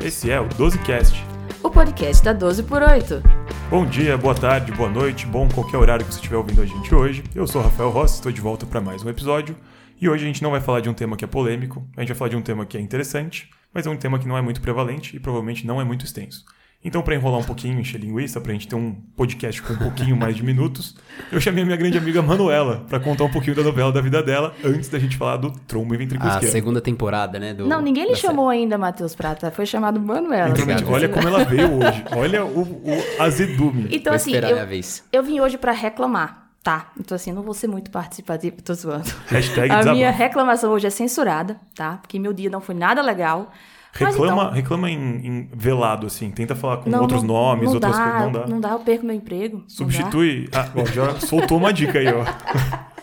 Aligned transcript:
Esse 0.00 0.30
é 0.30 0.40
o 0.40 0.48
12cast, 0.48 1.12
o 1.60 1.68
podcast 1.68 2.22
da 2.24 2.32
12 2.32 2.62
por 2.62 2.82
8. 2.82 3.20
Bom 3.68 3.84
dia, 3.84 4.16
boa 4.16 4.32
tarde, 4.34 4.70
boa 4.70 4.88
noite, 4.88 5.26
bom 5.26 5.48
qualquer 5.48 5.76
horário 5.76 6.06
que 6.06 6.12
você 6.12 6.20
estiver 6.20 6.36
ouvindo 6.36 6.62
a 6.62 6.66
gente 6.66 6.94
hoje. 6.94 7.24
Eu 7.34 7.48
sou 7.48 7.60
Rafael 7.60 7.90
Rossi, 7.90 8.14
estou 8.14 8.30
de 8.30 8.40
volta 8.40 8.64
para 8.64 8.80
mais 8.80 9.02
um 9.02 9.08
episódio. 9.08 9.56
E 10.00 10.08
hoje 10.08 10.22
a 10.22 10.26
gente 10.28 10.40
não 10.40 10.52
vai 10.52 10.60
falar 10.60 10.80
de 10.80 10.88
um 10.88 10.94
tema 10.94 11.16
que 11.16 11.24
é 11.24 11.28
polêmico, 11.28 11.84
a 11.96 12.00
gente 12.00 12.10
vai 12.10 12.16
falar 12.16 12.28
de 12.28 12.36
um 12.36 12.42
tema 12.42 12.64
que 12.64 12.78
é 12.78 12.80
interessante, 12.80 13.50
mas 13.74 13.88
é 13.88 13.90
um 13.90 13.96
tema 13.96 14.20
que 14.20 14.28
não 14.28 14.38
é 14.38 14.40
muito 14.40 14.60
prevalente 14.60 15.16
e 15.16 15.18
provavelmente 15.18 15.66
não 15.66 15.80
é 15.80 15.84
muito 15.84 16.04
extenso. 16.04 16.44
Então, 16.84 17.02
para 17.02 17.16
enrolar 17.16 17.40
um 17.40 17.44
pouquinho, 17.44 17.80
encher 17.80 18.00
linguiça, 18.00 18.40
para 18.40 18.52
a 18.52 18.54
gente 18.54 18.68
ter 18.68 18.76
um 18.76 18.94
podcast 19.16 19.60
com 19.62 19.72
um 19.72 19.76
pouquinho 19.76 20.16
mais 20.16 20.36
de 20.36 20.44
minutos, 20.44 20.94
eu 21.32 21.40
chamei 21.40 21.64
a 21.64 21.66
minha 21.66 21.76
grande 21.76 21.98
amiga 21.98 22.22
Manuela 22.22 22.84
para 22.88 23.00
contar 23.00 23.24
um 23.24 23.30
pouquinho 23.30 23.56
da 23.56 23.64
novela 23.64 23.90
da 23.90 24.00
vida 24.00 24.22
dela, 24.22 24.54
antes 24.64 24.88
da 24.88 24.96
gente 24.96 25.16
falar 25.16 25.38
do 25.38 25.50
trombo 25.50 25.92
e 25.94 25.98
ventrículo 25.98 26.30
A 26.30 26.40
segunda 26.40 26.80
temporada, 26.80 27.36
né? 27.36 27.52
Do, 27.52 27.66
Não, 27.66 27.80
ninguém 27.80 28.04
lhe 28.04 28.10
da 28.12 28.16
chamou 28.16 28.48
ainda 28.48 28.78
Matheus 28.78 29.12
Prata, 29.16 29.50
foi 29.50 29.66
chamado 29.66 30.00
Manuela. 30.00 30.50
Então, 30.50 30.92
olha 30.92 31.08
como 31.08 31.26
ela 31.26 31.44
veio 31.44 31.78
hoje. 31.78 32.04
Olha 32.16 32.44
o, 32.44 32.60
o 32.62 33.22
azedume. 33.22 33.88
Então, 33.90 34.12
Vou 34.12 34.16
assim, 34.16 34.30
esperar 34.30 34.50
eu, 34.50 34.54
minha 34.54 34.66
vez. 34.66 35.04
eu 35.12 35.22
vim 35.24 35.40
hoje 35.40 35.58
pra 35.58 35.72
reclamar, 35.72 36.48
tá? 36.62 36.92
Então, 36.98 37.16
assim, 37.16 37.32
não 37.32 37.42
vou 37.42 37.54
ser 37.54 37.66
muito 37.66 37.90
participativa, 37.90 38.54
tô 38.64 38.72
zoando. 38.72 39.10
Hashtag 39.26 39.72
A 39.72 39.82
minha 39.92 40.12
reclamação 40.12 40.70
hoje 40.70 40.86
é 40.86 40.90
censurada, 40.90 41.58
tá? 41.74 41.96
Porque 42.00 42.20
meu 42.20 42.32
dia 42.32 42.48
não 42.48 42.60
foi 42.60 42.76
nada 42.76 43.02
legal. 43.02 43.52
Reclama, 43.92 44.42
então, 44.42 44.52
reclama 44.54 44.90
em, 44.90 45.26
em 45.26 45.50
velado, 45.54 46.06
assim. 46.06 46.30
Tenta 46.30 46.54
falar 46.54 46.78
com 46.78 46.90
não, 46.90 47.00
outros 47.02 47.22
não- 47.22 47.34
nomes, 47.34 47.64
não 47.66 47.74
outras 47.74 47.96
dá, 47.96 48.02
coisas. 48.02 48.22
Não 48.22 48.32
dá. 48.32 48.46
Não 48.46 48.60
dá, 48.60 48.70
eu 48.70 48.78
perco 48.80 49.04
meu 49.06 49.16
emprego. 49.16 49.58
não. 49.58 49.68
Substitui. 49.68 50.48
Ah, 50.54 50.68
ó, 50.76 50.84
já 50.84 51.14
soltou 51.20 51.58
uma 51.58 51.72
dica 51.72 51.98
aí, 51.98 52.06
ó. 52.08 52.24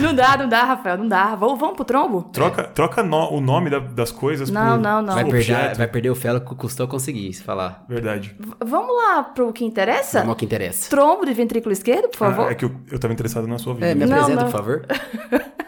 Não 0.00 0.14
dá, 0.14 0.36
não 0.38 0.48
dá, 0.48 0.64
Rafael, 0.64 0.96
não 0.98 1.06
dá. 1.06 1.34
Vamos, 1.34 1.60
vamos 1.60 1.76
pro 1.76 1.84
trombo? 1.84 2.22
Troca, 2.32 2.64
troca 2.64 3.02
no- 3.02 3.30
o 3.32 3.40
nome 3.40 3.68
da- 3.68 3.78
das 3.78 4.10
coisas 4.10 4.50
Não, 4.50 4.72
por 4.76 4.78
não, 4.82 5.02
não. 5.02 5.14
Vai 5.14 5.24
perder, 5.24 5.74
vai 5.76 5.86
perder 5.86 6.10
o 6.10 6.14
felo 6.14 6.40
que 6.40 6.54
custou 6.54 6.88
conseguir, 6.88 7.32
se 7.34 7.42
falar. 7.42 7.84
Verdade. 7.88 8.34
V- 8.40 8.54
Vamos 8.64 8.96
lá 8.96 9.22
pro 9.22 9.52
que 9.52 9.64
interessa? 9.64 10.20
Vamos 10.20 10.30
ao 10.30 10.36
que 10.36 10.46
interessa. 10.46 10.88
Trombo 10.88 11.26
de 11.26 11.34
ventrículo 11.34 11.72
esquerdo, 11.72 12.08
por 12.08 12.16
favor. 12.16 12.48
Ah, 12.48 12.52
é 12.52 12.54
que 12.54 12.64
eu, 12.64 12.74
eu 12.90 12.98
tava 12.98 13.12
interessado 13.12 13.46
na 13.46 13.58
sua 13.58 13.74
vida. 13.74 13.86
É, 13.88 13.94
me 13.94 14.06
Não, 14.06 14.16
apresenta, 14.16 14.44
não. 14.44 14.50
por 14.50 14.56
favor. 14.58 14.86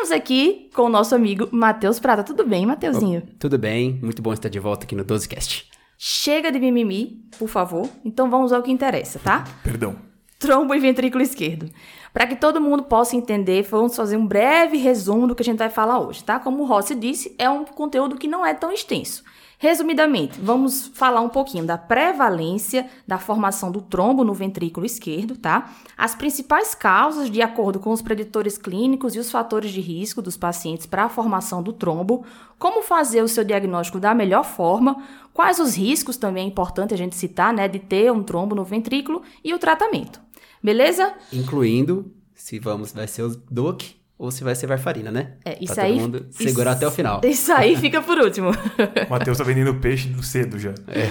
Estamos 0.00 0.16
aqui 0.16 0.70
com 0.74 0.84
o 0.84 0.88
nosso 0.88 1.14
amigo 1.14 1.46
Matheus 1.52 2.00
Prata. 2.00 2.24
Tudo 2.24 2.46
bem, 2.46 2.64
Mateuzinho? 2.64 3.22
Tudo 3.38 3.58
bem, 3.58 3.98
muito 4.02 4.22
bom 4.22 4.32
estar 4.32 4.48
de 4.48 4.58
volta 4.58 4.86
aqui 4.86 4.94
no 4.94 5.04
12cast. 5.04 5.66
Chega 5.98 6.50
de 6.50 6.58
mimimi, 6.58 7.22
por 7.38 7.50
favor. 7.50 7.86
Então 8.02 8.30
vamos 8.30 8.50
ao 8.50 8.62
que 8.62 8.72
interessa, 8.72 9.18
tá? 9.18 9.44
Perdão. 9.62 9.96
Trombo 10.38 10.74
e 10.74 10.80
ventrículo 10.80 11.22
esquerdo. 11.22 11.68
Para 12.12 12.26
que 12.26 12.34
todo 12.34 12.60
mundo 12.60 12.82
possa 12.82 13.14
entender, 13.14 13.62
vamos 13.62 13.94
fazer 13.94 14.16
um 14.16 14.26
breve 14.26 14.76
resumo 14.76 15.26
do 15.26 15.34
que 15.34 15.42
a 15.42 15.44
gente 15.44 15.58
vai 15.58 15.70
falar 15.70 16.00
hoje, 16.00 16.24
tá? 16.24 16.40
Como 16.40 16.62
o 16.62 16.66
Rossi 16.66 16.94
disse, 16.94 17.34
é 17.38 17.48
um 17.48 17.64
conteúdo 17.64 18.16
que 18.16 18.26
não 18.26 18.44
é 18.44 18.52
tão 18.52 18.72
extenso. 18.72 19.22
Resumidamente, 19.62 20.40
vamos 20.40 20.90
falar 20.94 21.20
um 21.20 21.28
pouquinho 21.28 21.66
da 21.66 21.76
prevalência 21.76 22.88
da 23.06 23.18
formação 23.18 23.70
do 23.70 23.82
trombo 23.82 24.24
no 24.24 24.32
ventrículo 24.32 24.86
esquerdo, 24.86 25.36
tá? 25.36 25.70
As 25.98 26.14
principais 26.14 26.74
causas, 26.74 27.30
de 27.30 27.42
acordo 27.42 27.78
com 27.78 27.90
os 27.90 28.00
preditores 28.00 28.56
clínicos 28.56 29.14
e 29.14 29.18
os 29.18 29.30
fatores 29.30 29.70
de 29.70 29.82
risco 29.82 30.22
dos 30.22 30.34
pacientes 30.34 30.86
para 30.86 31.04
a 31.04 31.08
formação 31.10 31.62
do 31.62 31.74
trombo, 31.74 32.24
como 32.58 32.82
fazer 32.82 33.20
o 33.20 33.28
seu 33.28 33.44
diagnóstico 33.44 34.00
da 34.00 34.14
melhor 34.14 34.44
forma, 34.44 35.04
quais 35.34 35.58
os 35.58 35.76
riscos 35.76 36.16
também 36.16 36.44
é 36.44 36.48
importante 36.48 36.94
a 36.94 36.96
gente 36.96 37.14
citar, 37.14 37.52
né, 37.52 37.68
de 37.68 37.78
ter 37.78 38.10
um 38.10 38.22
trombo 38.22 38.54
no 38.54 38.64
ventrículo 38.64 39.22
e 39.44 39.52
o 39.52 39.58
tratamento. 39.58 40.22
Beleza? 40.62 41.14
Incluindo 41.32 42.12
se 42.34 42.58
vamos, 42.58 42.92
vai 42.92 43.06
ser 43.06 43.22
o 43.22 43.28
DOC 43.50 43.96
ou 44.18 44.30
se 44.30 44.44
vai 44.44 44.54
ser 44.54 44.66
varfarina, 44.66 45.10
né? 45.10 45.34
É, 45.44 45.56
isso 45.62 45.74
pra 45.74 45.84
aí. 45.84 45.92
todo 45.92 46.00
mundo 46.02 46.26
segurar 46.30 46.70
isso- 46.72 46.76
até 46.78 46.86
o 46.86 46.90
final. 46.90 47.20
Isso 47.24 47.52
aí 47.52 47.76
fica 47.76 48.02
por 48.02 48.18
último. 48.18 48.50
O 49.06 49.10
Matheus 49.10 49.38
tá 49.38 49.44
vendendo 49.44 49.74
peixe 49.76 50.08
do 50.08 50.22
cedo 50.22 50.58
já. 50.58 50.74
É. 50.88 51.10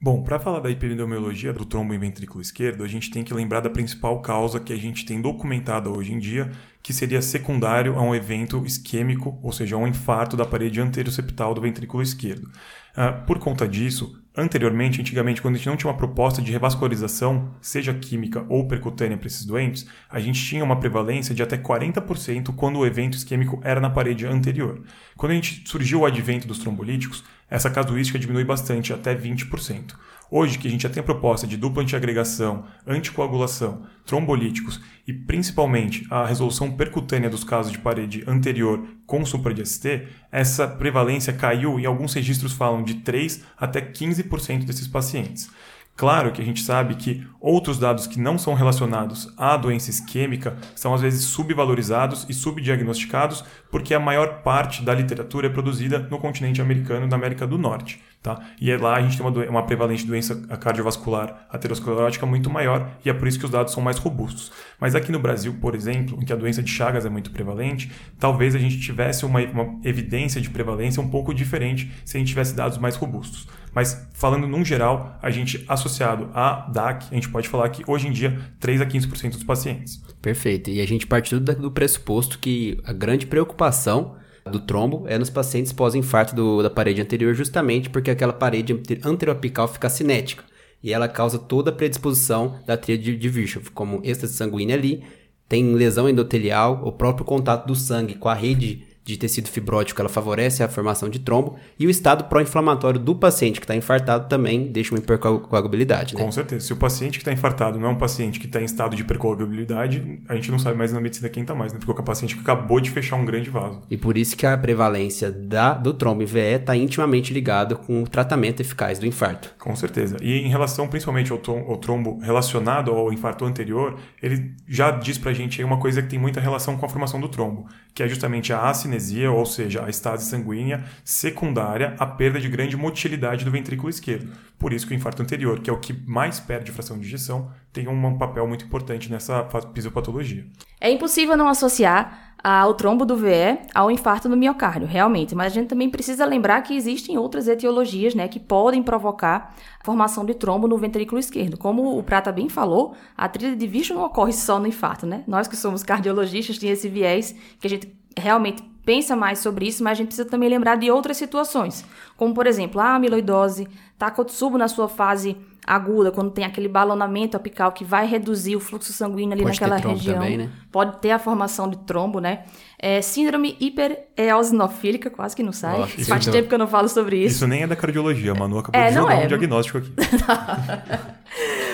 Bom, 0.00 0.22
para 0.22 0.38
falar 0.38 0.60
da 0.60 0.70
epidemiologia 0.70 1.52
do 1.52 1.64
trombo 1.64 1.92
em 1.92 1.98
ventrículo 1.98 2.40
esquerdo, 2.40 2.84
a 2.84 2.86
gente 2.86 3.10
tem 3.10 3.24
que 3.24 3.34
lembrar 3.34 3.58
da 3.60 3.68
principal 3.68 4.22
causa 4.22 4.60
que 4.60 4.72
a 4.72 4.76
gente 4.76 5.04
tem 5.04 5.20
documentada 5.20 5.90
hoje 5.90 6.12
em 6.12 6.20
dia, 6.20 6.52
que 6.80 6.92
seria 6.92 7.20
secundário 7.20 7.96
a 7.98 8.02
um 8.02 8.14
evento 8.14 8.64
isquêmico, 8.64 9.36
ou 9.42 9.50
seja, 9.50 9.74
a 9.74 9.78
um 9.78 9.88
infarto 9.88 10.36
da 10.36 10.44
parede 10.44 10.80
anteroseptal 10.80 11.52
do 11.52 11.60
ventrículo 11.60 12.00
esquerdo. 12.00 12.48
Ah, 12.94 13.10
por 13.12 13.40
conta 13.40 13.66
disso, 13.66 14.16
anteriormente, 14.38 15.00
antigamente, 15.00 15.42
quando 15.42 15.56
a 15.56 15.58
gente 15.58 15.66
não 15.66 15.76
tinha 15.76 15.90
uma 15.90 15.96
proposta 15.96 16.40
de 16.40 16.52
revascularização, 16.52 17.50
seja 17.60 17.92
química 17.92 18.46
ou 18.48 18.68
percutânea 18.68 19.18
para 19.18 19.26
esses 19.26 19.44
doentes, 19.44 19.86
a 20.08 20.20
gente 20.20 20.40
tinha 20.40 20.62
uma 20.62 20.78
prevalência 20.78 21.34
de 21.34 21.42
até 21.42 21.58
40% 21.58 22.54
quando 22.54 22.78
o 22.78 22.86
evento 22.86 23.16
isquêmico 23.16 23.60
era 23.64 23.80
na 23.80 23.90
parede 23.90 24.24
anterior. 24.24 24.80
Quando 25.16 25.32
a 25.32 25.34
gente 25.34 25.68
surgiu 25.68 26.00
o 26.00 26.06
advento 26.06 26.46
dos 26.46 26.58
trombolíticos, 26.58 27.24
essa 27.50 27.68
casuística 27.68 28.18
diminui 28.18 28.44
bastante, 28.44 28.92
até 28.92 29.14
20%. 29.14 29.94
Hoje, 30.30 30.58
que 30.58 30.68
a 30.68 30.70
gente 30.70 30.82
já 30.82 30.90
tem 30.90 31.00
a 31.00 31.04
proposta 31.04 31.46
de 31.46 31.56
dupla 31.56 31.82
antiagregação, 31.82 32.64
anticoagulação, 32.86 33.86
trombolíticos 34.04 34.78
e 35.06 35.12
principalmente 35.12 36.06
a 36.10 36.26
resolução 36.26 36.70
percutânea 36.72 37.30
dos 37.30 37.44
casos 37.44 37.72
de 37.72 37.78
parede 37.78 38.24
anterior 38.26 38.86
com 39.06 39.24
supra 39.24 39.54
de 39.54 39.64
ST, 39.66 40.06
essa 40.30 40.68
prevalência 40.68 41.32
caiu 41.32 41.80
e 41.80 41.86
alguns 41.86 42.12
registros 42.12 42.52
falam 42.52 42.82
de 42.82 42.96
3 42.96 43.42
até 43.56 43.80
15% 43.80 44.64
desses 44.64 44.86
pacientes. 44.86 45.50
Claro 45.96 46.30
que 46.30 46.40
a 46.40 46.44
gente 46.44 46.62
sabe 46.62 46.94
que 46.94 47.26
outros 47.40 47.76
dados 47.76 48.06
que 48.06 48.20
não 48.20 48.38
são 48.38 48.54
relacionados 48.54 49.34
à 49.36 49.56
doença 49.56 49.90
isquêmica 49.90 50.56
são 50.76 50.94
às 50.94 51.00
vezes 51.00 51.24
subvalorizados 51.24 52.24
e 52.28 52.34
subdiagnosticados 52.34 53.42
porque 53.68 53.94
a 53.94 53.98
maior 53.98 54.42
parte 54.42 54.84
da 54.84 54.94
literatura 54.94 55.48
é 55.48 55.50
produzida 55.50 55.98
no 55.98 56.18
continente 56.18 56.62
americano 56.62 57.06
e 57.06 57.08
na 57.08 57.16
América 57.16 57.48
do 57.48 57.58
Norte. 57.58 58.00
Tá? 58.20 58.36
E 58.60 58.68
é 58.68 58.76
lá 58.76 58.96
a 58.96 59.00
gente 59.00 59.16
tem 59.16 59.24
uma, 59.24 59.44
uma 59.48 59.62
prevalente 59.62 60.04
doença 60.04 60.34
cardiovascular 60.58 61.46
aterosclerótica 61.48 62.26
muito 62.26 62.50
maior 62.50 62.90
e 63.04 63.08
é 63.08 63.12
por 63.14 63.28
isso 63.28 63.38
que 63.38 63.44
os 63.44 63.50
dados 63.50 63.72
são 63.72 63.80
mais 63.80 63.96
robustos. 63.96 64.50
Mas 64.80 64.96
aqui 64.96 65.12
no 65.12 65.20
Brasil, 65.20 65.56
por 65.60 65.72
exemplo, 65.74 66.18
em 66.20 66.24
que 66.24 66.32
a 66.32 66.36
doença 66.36 66.60
de 66.60 66.68
Chagas 66.70 67.06
é 67.06 67.08
muito 67.08 67.30
prevalente, 67.30 67.90
talvez 68.18 68.56
a 68.56 68.58
gente 68.58 68.80
tivesse 68.80 69.24
uma, 69.24 69.40
uma 69.40 69.80
evidência 69.84 70.40
de 70.40 70.50
prevalência 70.50 71.00
um 71.00 71.08
pouco 71.08 71.32
diferente 71.32 71.92
se 72.04 72.16
a 72.16 72.20
gente 72.20 72.28
tivesse 72.28 72.56
dados 72.56 72.76
mais 72.76 72.96
robustos. 72.96 73.46
Mas 73.72 74.08
falando 74.14 74.48
num 74.48 74.64
geral, 74.64 75.16
a 75.22 75.30
gente 75.30 75.64
associado 75.68 76.28
à 76.34 76.68
DAC, 76.72 77.06
a 77.12 77.14
gente 77.14 77.28
pode 77.28 77.48
falar 77.48 77.68
que 77.68 77.84
hoje 77.86 78.08
em 78.08 78.12
dia 78.12 78.36
3 78.58 78.80
a 78.80 78.86
15% 78.86 79.30
dos 79.30 79.44
pacientes. 79.44 80.02
Perfeito. 80.20 80.70
E 80.70 80.80
a 80.80 80.86
gente 80.86 81.06
da- 81.06 81.52
do 81.52 81.70
pressuposto 81.70 82.38
que 82.40 82.80
a 82.84 82.92
grande 82.92 83.26
preocupação 83.26 84.16
do 84.48 84.60
trombo 84.60 85.04
é 85.06 85.18
nos 85.18 85.30
pacientes 85.30 85.72
pós-infarto 85.72 86.62
da 86.62 86.70
parede 86.70 87.00
anterior, 87.00 87.34
justamente 87.34 87.88
porque 87.90 88.10
aquela 88.10 88.32
parede 88.32 88.72
ante- 88.72 89.00
anteroapical 89.04 89.68
fica 89.68 89.88
cinética. 89.88 90.44
E 90.82 90.92
ela 90.92 91.08
causa 91.08 91.38
toda 91.38 91.70
a 91.70 91.74
predisposição 91.74 92.58
da 92.66 92.76
tríade 92.76 93.16
de 93.16 93.28
Virchow, 93.28 93.62
como 93.74 94.00
êxtase 94.04 94.34
sanguínea 94.34 94.76
ali, 94.76 95.02
tem 95.48 95.74
lesão 95.74 96.08
endotelial, 96.08 96.82
o 96.84 96.92
próprio 96.92 97.24
contato 97.24 97.66
do 97.66 97.74
sangue 97.74 98.14
com 98.14 98.28
a 98.28 98.34
rede 98.34 98.86
de 99.08 99.16
tecido 99.16 99.48
fibrótico, 99.48 100.02
ela 100.02 100.08
favorece 100.08 100.62
a 100.62 100.68
formação 100.68 101.08
de 101.08 101.18
trombo, 101.18 101.56
e 101.78 101.86
o 101.86 101.90
estado 101.90 102.24
pró-inflamatório 102.24 103.00
do 103.00 103.14
paciente 103.14 103.58
que 103.58 103.64
está 103.64 103.74
infartado 103.74 104.28
também 104.28 104.70
deixa 104.70 104.94
uma 104.94 104.98
hipercoagulabilidade, 104.98 106.14
né? 106.14 106.22
Com 106.22 106.30
certeza. 106.30 106.66
Se 106.66 106.72
o 106.74 106.76
paciente 106.76 107.12
que 107.12 107.22
está 107.22 107.32
infartado 107.32 107.78
não 107.78 107.88
é 107.88 107.90
um 107.90 107.96
paciente 107.96 108.38
que 108.38 108.44
está 108.44 108.60
em 108.60 108.64
estado 108.64 108.94
de 108.94 109.02
hipercoagulabilidade, 109.02 110.20
a 110.28 110.34
gente 110.34 110.50
não 110.50 110.58
sabe 110.58 110.76
mais 110.76 110.92
na 110.92 111.00
medicina 111.00 111.28
quem 111.30 111.42
está 111.42 111.54
mais, 111.54 111.72
né? 111.72 111.78
Porque 111.82 111.98
é 111.98 112.02
o 112.02 112.04
paciente 112.04 112.34
que 112.34 112.42
acabou 112.42 112.80
de 112.80 112.90
fechar 112.90 113.16
um 113.16 113.24
grande 113.24 113.48
vaso. 113.48 113.80
E 113.90 113.96
por 113.96 114.18
isso 114.18 114.36
que 114.36 114.44
a 114.44 114.58
prevalência 114.58 115.32
da, 115.32 115.72
do 115.72 115.94
trombo 115.94 116.22
IVE 116.22 116.38
está 116.38 116.76
intimamente 116.76 117.32
ligado 117.32 117.76
com 117.76 118.02
o 118.02 118.06
tratamento 118.06 118.60
eficaz 118.60 118.98
do 118.98 119.06
infarto. 119.06 119.54
Com 119.58 119.74
certeza. 119.74 120.18
E 120.20 120.40
em 120.40 120.48
relação 120.48 120.86
principalmente 120.86 121.32
ao, 121.32 121.40
ao 121.48 121.76
trombo 121.78 122.18
relacionado 122.20 122.90
ao 122.90 123.10
infarto 123.10 123.46
anterior, 123.46 123.98
ele 124.22 124.52
já 124.66 124.90
diz 124.90 125.16
pra 125.16 125.32
gente 125.32 125.60
aí 125.60 125.64
uma 125.64 125.78
coisa 125.78 126.02
que 126.02 126.08
tem 126.08 126.18
muita 126.18 126.40
relação 126.40 126.76
com 126.76 126.84
a 126.84 126.88
formação 126.88 127.20
do 127.20 127.28
trombo, 127.28 127.66
que 127.98 128.02
é 128.04 128.06
justamente 128.06 128.52
a 128.52 128.70
acinesia, 128.70 129.28
ou 129.28 129.44
seja, 129.44 129.84
a 129.84 129.90
estase 129.90 130.30
sanguínea 130.30 130.84
secundária 131.04 131.96
à 131.98 132.06
perda 132.06 132.38
de 132.38 132.48
grande 132.48 132.76
motilidade 132.76 133.44
do 133.44 133.50
ventrículo 133.50 133.90
esquerdo. 133.90 134.30
Por 134.56 134.72
isso 134.72 134.86
que 134.86 134.92
o 134.92 134.96
infarto 134.96 135.20
anterior, 135.20 135.58
que 135.58 135.68
é 135.68 135.72
o 135.72 135.80
que 135.80 135.92
mais 136.06 136.38
perde 136.38 136.70
fração 136.70 136.96
de 136.96 137.08
ejeção, 137.08 137.50
tem 137.72 137.88
um 137.88 138.16
papel 138.16 138.46
muito 138.46 138.64
importante 138.64 139.10
nessa 139.10 139.44
fisiopatologia. 139.74 140.46
É 140.80 140.88
impossível 140.88 141.36
não 141.36 141.48
associar 141.48 142.27
ao 142.42 142.74
trombo 142.74 143.04
do 143.04 143.16
VE 143.16 143.58
ao 143.74 143.90
infarto 143.90 144.28
no 144.28 144.36
miocárdio, 144.36 144.86
realmente. 144.86 145.34
Mas 145.34 145.52
a 145.52 145.54
gente 145.54 145.68
também 145.68 145.90
precisa 145.90 146.24
lembrar 146.24 146.62
que 146.62 146.76
existem 146.76 147.18
outras 147.18 147.48
etiologias, 147.48 148.14
né, 148.14 148.28
que 148.28 148.38
podem 148.38 148.82
provocar 148.82 149.54
a 149.80 149.84
formação 149.84 150.24
de 150.24 150.34
trombo 150.34 150.68
no 150.68 150.78
ventrículo 150.78 151.18
esquerdo. 151.18 151.58
Como 151.58 151.98
o 151.98 152.02
Prata 152.02 152.30
bem 152.30 152.48
falou, 152.48 152.94
a 153.16 153.28
tríade 153.28 153.56
de 153.56 153.66
Virchow 153.66 153.96
não 153.96 154.04
ocorre 154.04 154.32
só 154.32 154.58
no 154.58 154.66
infarto, 154.66 155.06
né? 155.06 155.24
Nós 155.26 155.48
que 155.48 155.56
somos 155.56 155.82
cardiologistas 155.82 156.58
tem 156.58 156.70
esse 156.70 156.88
viés 156.88 157.34
que 157.60 157.66
a 157.66 157.70
gente 157.70 157.92
realmente 158.16 158.62
pensa 158.84 159.14
mais 159.14 159.40
sobre 159.40 159.66
isso, 159.66 159.84
mas 159.84 159.92
a 159.92 159.94
gente 159.96 160.06
precisa 160.06 160.28
também 160.28 160.48
lembrar 160.48 160.76
de 160.76 160.90
outras 160.90 161.16
situações, 161.16 161.84
como 162.16 162.32
por 162.32 162.46
exemplo, 162.46 162.80
a 162.80 162.94
amiloidose, 162.94 163.68
Takotsubo 163.98 164.56
na 164.56 164.66
sua 164.66 164.88
fase 164.88 165.36
aguda, 165.68 166.10
quando 166.10 166.30
tem 166.30 166.44
aquele 166.46 166.66
balonamento 166.66 167.36
apical 167.36 167.70
que 167.72 167.84
vai 167.84 168.06
reduzir 168.06 168.56
o 168.56 168.60
fluxo 168.60 168.90
sanguíneo 168.92 169.34
ali 169.34 169.42
Pode 169.42 169.60
naquela 169.60 169.76
região. 169.76 170.14
também, 170.14 170.38
né? 170.38 170.50
Pode 170.72 170.98
ter 171.00 171.10
a 171.10 171.18
formação 171.18 171.68
de 171.68 171.76
trombo, 171.78 172.20
né? 172.20 172.44
É, 172.78 173.02
síndrome 173.02 173.54
hipereosinofílica, 173.60 175.10
quase 175.10 175.36
que 175.36 175.42
não 175.42 175.52
sai. 175.52 175.80
Ó, 175.80 175.86
Faz 175.86 176.00
então- 176.22 176.32
tempo 176.32 176.48
que 176.48 176.54
eu 176.54 176.58
não 176.58 176.68
falo 176.68 176.88
sobre 176.88 177.18
isso. 177.24 177.36
Isso 177.36 177.46
nem 177.46 177.62
é 177.62 177.66
da 177.66 177.76
cardiologia, 177.76 178.32
a 178.32 178.34
Manu 178.34 178.58
acabou 178.58 178.80
É, 178.80 178.88
de 178.88 178.94
jogar 178.94 179.20
é. 179.20 179.24
um 179.24 179.28
diagnóstico 179.28 179.78
aqui. 179.78 179.92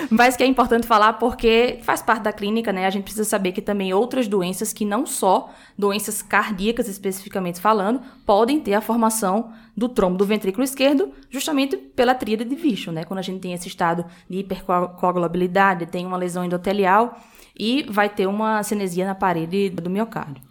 Mas 0.09 0.35
que 0.35 0.43
é 0.43 0.45
importante 0.45 0.85
falar 0.85 1.13
porque 1.13 1.79
faz 1.81 2.01
parte 2.01 2.23
da 2.23 2.33
clínica, 2.33 2.71
né? 2.71 2.85
A 2.85 2.89
gente 2.89 3.03
precisa 3.03 3.23
saber 3.23 3.51
que 3.53 3.61
também 3.61 3.93
outras 3.93 4.27
doenças, 4.27 4.71
que 4.73 4.85
não 4.85 5.05
só 5.05 5.49
doenças 5.77 6.21
cardíacas 6.21 6.87
especificamente 6.87 7.59
falando, 7.59 8.01
podem 8.25 8.59
ter 8.59 8.73
a 8.73 8.81
formação 8.81 9.51
do 9.75 9.89
trombo 9.89 10.17
do 10.17 10.25
ventrículo 10.25 10.63
esquerdo, 10.63 11.11
justamente 11.29 11.75
pela 11.75 12.15
tríade 12.15 12.45
de 12.45 12.55
Vichon, 12.55 12.91
né? 12.91 13.03
Quando 13.03 13.19
a 13.19 13.23
gente 13.23 13.41
tem 13.41 13.53
esse 13.53 13.67
estado 13.67 14.05
de 14.29 14.37
hipercoagulabilidade, 14.37 15.85
tem 15.85 16.05
uma 16.05 16.17
lesão 16.17 16.45
endotelial 16.45 17.19
e 17.57 17.83
vai 17.89 18.09
ter 18.09 18.27
uma 18.27 18.63
cinesia 18.63 19.05
na 19.05 19.15
parede 19.15 19.69
do 19.69 19.89
miocárdio. 19.89 20.41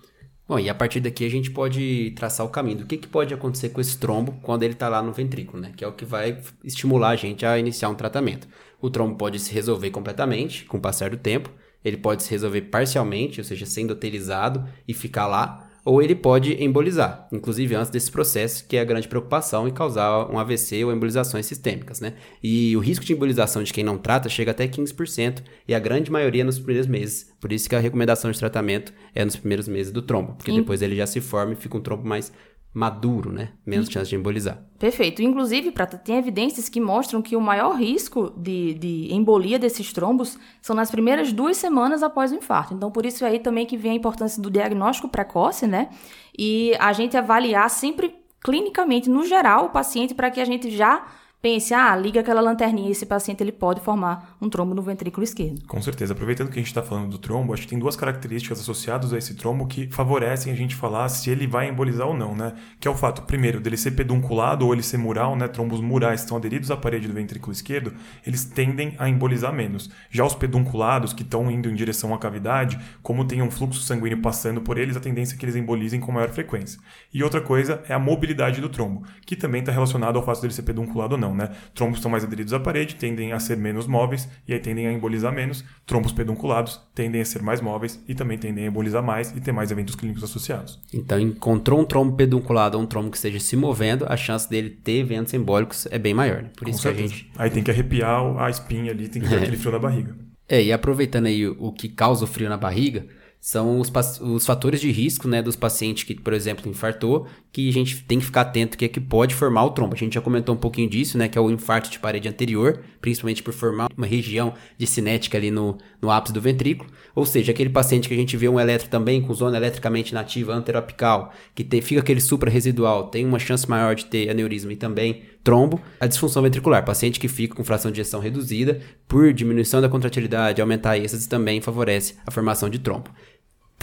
Bom, 0.47 0.59
e 0.59 0.69
a 0.69 0.75
partir 0.75 1.01
daqui 1.01 1.25
a 1.25 1.31
gente 1.31 1.51
pode 1.51 2.13
traçar 2.15 2.45
o 2.45 2.51
caminho 2.51 2.79
do 2.79 2.87
que, 2.87 2.99
que 2.99 3.09
pode 3.09 3.33
acontecer 3.33 3.71
com 3.71 3.81
esse 3.81 3.97
trombo 3.97 4.33
quando 4.43 4.63
ele 4.63 4.75
está 4.75 4.91
lá 4.91 5.03
no 5.03 5.11
ventrículo, 5.11 5.63
né? 5.63 5.73
Que 5.75 5.83
é 5.83 5.89
o 5.89 5.93
que 5.93 6.05
vai 6.05 6.39
estimular 6.63 7.11
a 7.11 7.17
gente 7.17 7.47
a 7.47 7.59
iniciar 7.59 7.89
um 7.89 7.95
tratamento. 7.95 8.47
O 8.79 8.91
trombo 8.91 9.17
pode 9.17 9.39
se 9.39 9.55
resolver 9.55 9.91
completamente 9.91 10.67
com 10.67 10.77
o 10.77 10.81
passar 10.81 11.09
do 11.09 11.17
tempo, 11.17 11.51
ele 11.83 11.97
pode 11.97 12.23
se 12.23 12.31
resolver 12.31 12.61
parcialmente, 12.63 13.41
ou 13.41 13.45
seja, 13.45 13.65
sendo 13.65 13.93
utilizado 13.93 14.69
e 14.87 14.93
ficar 14.93 15.27
lá, 15.27 15.64
ou 15.85 16.01
ele 16.01 16.15
pode 16.15 16.63
embolizar, 16.65 17.29
inclusive 17.31 17.75
antes 17.75 17.91
desse 17.91 18.11
processo, 18.11 18.67
que 18.67 18.77
é 18.77 18.81
a 18.81 18.85
grande 18.85 19.07
preocupação 19.07 19.69
e 19.69 19.73
causar 19.73 20.31
um 20.33 20.39
AVC 20.39 20.83
ou 20.85 20.93
embolizações 20.93 21.45
sistêmicas, 21.47 22.01
né? 22.01 22.15
E 22.43 22.75
o 22.77 22.81
risco 22.81 23.05
de 23.05 23.13
embolização 23.13 23.63
de 23.63 23.73
quem 23.73 23.85
não 23.85 23.99
trata 23.99 24.29
chega 24.29 24.51
até 24.53 24.67
15%, 24.67 25.43
e 25.69 25.75
a 25.75 25.79
grande 25.79 26.11
maioria 26.11 26.43
nos 26.45 26.59
primeiros 26.59 26.87
meses. 26.87 27.31
Por 27.41 27.53
isso 27.53 27.69
que 27.69 27.77
a 27.77 27.81
recomendação 27.81 28.31
de 28.31 28.39
tratamento 28.39 28.93
é 29.15 29.25
nos 29.25 29.37
primeiros 29.37 29.69
meses 29.69 29.93
do 29.93 30.01
trombo, 30.01 30.33
porque 30.35 30.51
Em- 30.51 30.57
depois 30.57 30.81
ele 30.81 30.97
já 30.97 31.07
se 31.07 31.21
forma 31.21 31.53
e 31.53 31.57
fica 31.57 31.77
um 31.77 31.81
trombo 31.83 32.07
mais 32.09 32.33
maduro, 32.75 33.33
né? 33.33 33.53
Menos 33.65 33.89
chance 33.89 34.11
de 34.11 34.17
embolizar. 34.17 34.61
Perfeito. 34.81 35.23
Inclusive, 35.23 35.71
Prata, 35.71 35.97
tem 35.97 36.17
evidências 36.17 36.69
que 36.69 36.81
mostram 36.81 37.23
que 37.23 37.37
o 37.37 37.41
maior 37.41 37.77
risco 37.77 38.33
de, 38.37 38.75
de 38.75 39.15
embolia 39.15 39.61
desses 39.61 39.93
trombos 39.93 40.37
são 40.61 40.75
nas 40.75 40.91
primeiras 40.91 41.33
duas 41.33 41.57
semanas 41.57 42.03
após 42.03 42.33
o 42.33 42.35
infarto. 42.35 42.75
Então, 42.75 42.91
por 42.91 43.07
isso 43.07 43.25
aí 43.25 43.39
também 43.39 43.65
que 43.65 43.77
vem 43.77 43.93
a 43.93 43.95
importância 43.95 44.43
do 44.43 44.51
diagnóstico 44.51 45.09
precoce, 45.09 45.69
né? 45.69 45.89
E 46.37 46.75
a 46.81 46.93
gente 46.93 47.17
avaliar 47.17 47.71
sempre 47.71 48.17
clinicamente, 48.43 49.09
no 49.09 49.25
geral, 49.25 49.67
o 49.67 49.71
paciente 49.71 50.13
para 50.13 50.31
que 50.31 50.41
a 50.41 50.45
gente 50.45 50.69
já 50.69 51.07
pense, 51.45 51.75
ah, 51.75 51.95
liga 51.95 52.21
aquela 52.21 52.41
lanterninha, 52.41 52.91
esse 52.91 53.05
paciente 53.05 53.43
ele 53.43 53.53
pode 53.53 53.79
formar 53.83 54.35
um 54.41 54.49
trombo 54.49 54.75
no 54.75 54.81
ventrículo 54.81 55.23
esquerdo. 55.23 55.63
Com 55.67 55.83
certeza. 55.83 56.15
Aproveitando 56.15 56.49
que 56.49 56.55
a 56.55 56.63
gente 56.63 56.69
está 56.69 56.83
falando 56.83 57.11
do 57.11 57.19
trombo, 57.19 57.53
acho 57.53 57.65
que 57.65 57.69
tem 57.69 57.79
duas 57.79 57.95
características 57.95 58.61
associadas 58.61 59.13
a 59.13 59.19
esse 59.19 59.35
trombo 59.35 59.67
que 59.67 59.87
favorecem 59.89 60.51
a 60.51 60.57
gente 60.57 60.75
falar 60.75 61.07
se 61.11 61.29
ele 61.29 61.47
vai 61.47 61.69
embolizar 61.69 62.07
ou 62.07 62.17
não, 62.17 62.35
né? 62.35 62.55
Que 62.81 62.89
é 62.89 62.91
o 62.91 62.95
fato, 62.95 63.21
primeiro, 63.25 63.61
dele 63.61 63.77
ser 63.77 63.91
pedunculado 63.91 64.65
ou 64.65 64.73
ele 64.73 64.83
ser 64.83 64.97
mural, 64.97 65.37
né? 65.37 65.47
Trombos 65.47 65.83
murais 65.83 66.23
estão 66.23 66.39
aderidos 66.39 66.71
à 66.71 66.79
parede 66.79 67.09
do 67.09 67.13
ventrículo 67.13 67.53
esquerdo, 67.53 67.93
eles 68.27 68.47
tendem 68.47 68.95
a 68.99 69.07
embolizar 69.07 69.53
menos. 69.53 69.91
Já 70.11 70.25
os 70.25 70.35
pedunculados, 70.35 71.13
que 71.13 71.21
estão 71.21 71.51
indo 71.51 71.69
em 71.69 71.75
direção 71.75 72.15
à 72.15 72.19
cavidade, 72.19 72.81
como 73.03 73.23
tem 73.23 73.43
um 73.43 73.51
fluxo 73.51 73.83
sanguíneo 73.83 74.23
passando 74.23 74.63
por 74.63 74.79
eles, 74.79 74.97
a 74.97 75.01
tendência 75.01 75.35
é 75.35 75.39
que 75.39 75.45
eles 75.45 75.57
embolizem 75.57 76.01
com 76.01 76.11
maior 76.11 76.31
frequência. 76.31 76.81
E 77.13 77.23
outra 77.23 77.43
coisa 77.43 77.83
é 77.87 77.93
a 77.93 77.99
mobilidade 77.99 78.63
do 78.63 78.71
trombo, 78.71 79.03
que 79.27 79.37
também 79.37 79.61
está 79.61 79.71
relacionado 79.71 80.17
ao 80.17 80.25
fato 80.25 80.41
dele 80.41 80.55
ser 80.55 80.63
pedunculado 80.63 81.17
ou 81.17 81.21
não, 81.21 81.34
né? 81.35 81.51
Trombos 81.75 81.99
estão 81.99 82.11
mais 82.11 82.25
aderidos 82.25 82.53
à 82.53 82.61
parede, 82.61 82.95
tendem 82.95 83.33
a 83.33 83.41
ser 83.41 83.57
menos 83.57 83.87
móveis 83.87 84.29
e 84.47 84.53
aí 84.53 84.61
tendem 84.61 84.87
a 84.87 84.93
embolizar 84.93 85.33
menos. 85.33 85.65
Trombos 85.87 86.13
pedunculados 86.13 86.81
tendem 86.95 87.21
a 87.21 87.25
ser 87.25 87.43
mais 87.43 87.61
móveis 87.61 88.03
e 88.09 88.15
também 88.15 88.39
tendem 88.39 88.65
a 88.65 88.69
embolizar 88.69 89.03
mais 89.03 89.31
e 89.37 89.41
ter 89.41 89.53
mais 89.53 89.71
eventos 89.71 89.95
clínicos 89.95 90.25
associados. 90.25 90.81
Então, 90.93 91.19
encontrou 91.19 91.81
um 91.81 91.85
trombo 91.85 92.17
pedunculado 92.17 92.77
ou 92.77 92.83
um 92.85 92.87
trombo 92.87 93.11
que 93.11 93.17
esteja 93.17 93.41
se 93.41 93.57
movendo, 93.57 94.07
a 94.09 94.17
chance 94.17 94.49
dele 94.49 94.71
ter 94.71 94.99
eventos 94.99 95.35
embólicos 95.35 95.87
é 95.91 95.99
bem 95.99 96.15
maior. 96.15 96.43
Né? 96.43 96.51
Por 96.57 96.65
Com 96.65 96.71
isso 96.71 96.83
que 96.83 96.89
a 96.89 96.91
certeza. 96.93 97.15
gente 97.15 97.31
Aí 97.37 97.51
tem 97.51 97.63
que 97.63 97.71
arrepiar 97.71 98.21
a 98.39 98.49
espinha 98.51 98.93
ali, 98.93 99.09
tem 99.09 99.21
que 99.21 99.29
ter 99.29 99.37
aquele 99.37 99.57
frio 99.57 99.73
na 99.73 99.79
barriga. 99.79 100.17
É, 100.49 100.63
e 100.63 100.73
aproveitando 100.73 101.27
aí 101.27 101.47
o 101.47 101.73
que 101.73 101.89
causa 101.89 102.25
o 102.25 102.27
frio 102.29 102.49
na 102.49 102.57
barriga, 102.57 103.07
são 103.45 103.79
os, 103.79 103.93
os 104.23 104.47
fatores 104.47 104.81
de 104.81 104.91
risco, 104.91 105.29
né, 105.29 105.43
dos 105.43 105.55
pacientes 105.55 106.03
que, 106.05 106.15
por 106.15 106.33
exemplo, 106.33 106.67
infartou, 106.67 107.27
que 107.53 107.69
a 107.69 107.73
gente 107.75 108.03
tem 108.05 108.19
que 108.19 108.25
ficar 108.25 108.41
atento 108.41 108.79
que 108.79 108.87
é 108.87 108.89
que 108.89 108.99
pode 108.99 109.35
formar 109.35 109.67
o 109.67 109.71
trombo. 109.71 109.93
A 109.95 109.99
gente 109.99 110.15
já 110.15 110.21
comentou 110.23 110.55
um 110.55 110.59
pouquinho 110.59 110.89
disso, 110.89 111.19
né, 111.19 111.29
que 111.29 111.37
é 111.37 111.41
o 111.43 111.51
infarto 111.51 111.91
de 111.91 111.99
parede 111.99 112.27
anterior, 112.27 112.81
principalmente 113.03 113.43
por 113.43 113.53
formar 113.53 113.91
uma 113.95 114.07
região 114.07 114.55
de 114.79 114.87
cinética 114.87 115.37
ali 115.37 115.51
no, 115.51 115.77
no 116.01 116.11
ápice 116.11 116.33
do 116.33 116.41
ventrículo. 116.41 116.89
Ou 117.15 117.27
seja, 117.27 117.53
aquele 117.53 117.69
paciente 117.69 118.09
que 118.09 118.15
a 118.15 118.17
gente 118.17 118.35
vê 118.35 118.49
um 118.49 118.59
eletro 118.59 118.89
também 118.89 119.21
com 119.21 119.35
zona 119.35 119.59
eletricamente 119.59 120.15
nativa 120.15 120.55
anteroapical, 120.55 121.31
que 121.55 121.65
fica 121.83 122.01
aquele 122.01 122.23
suprarresidual, 122.23 123.09
tem 123.09 123.27
uma 123.27 123.39
chance 123.39 123.69
maior 123.69 123.95
de 123.95 124.07
ter 124.07 124.31
aneurisma 124.31 124.73
e 124.73 124.77
também 124.77 125.21
trombo, 125.45 125.79
a 126.01 126.07
disfunção 126.07 126.43
ventricular, 126.43 126.83
paciente 126.83 127.21
que 127.21 127.29
fica 127.29 127.55
com 127.55 127.63
fração 127.63 127.91
de 127.91 128.01
ejeção 128.01 128.21
reduzida, 128.21 128.81
por 129.07 129.35
diminuição 129.35 129.83
da 129.83 129.89
contratilidade, 129.91 130.63
aumentar 130.63 130.97
êxtase 130.97 131.29
também 131.29 131.61
favorece 131.61 132.15
a 132.27 132.31
formação 132.31 132.71
de 132.71 132.79
trombo. 132.79 133.11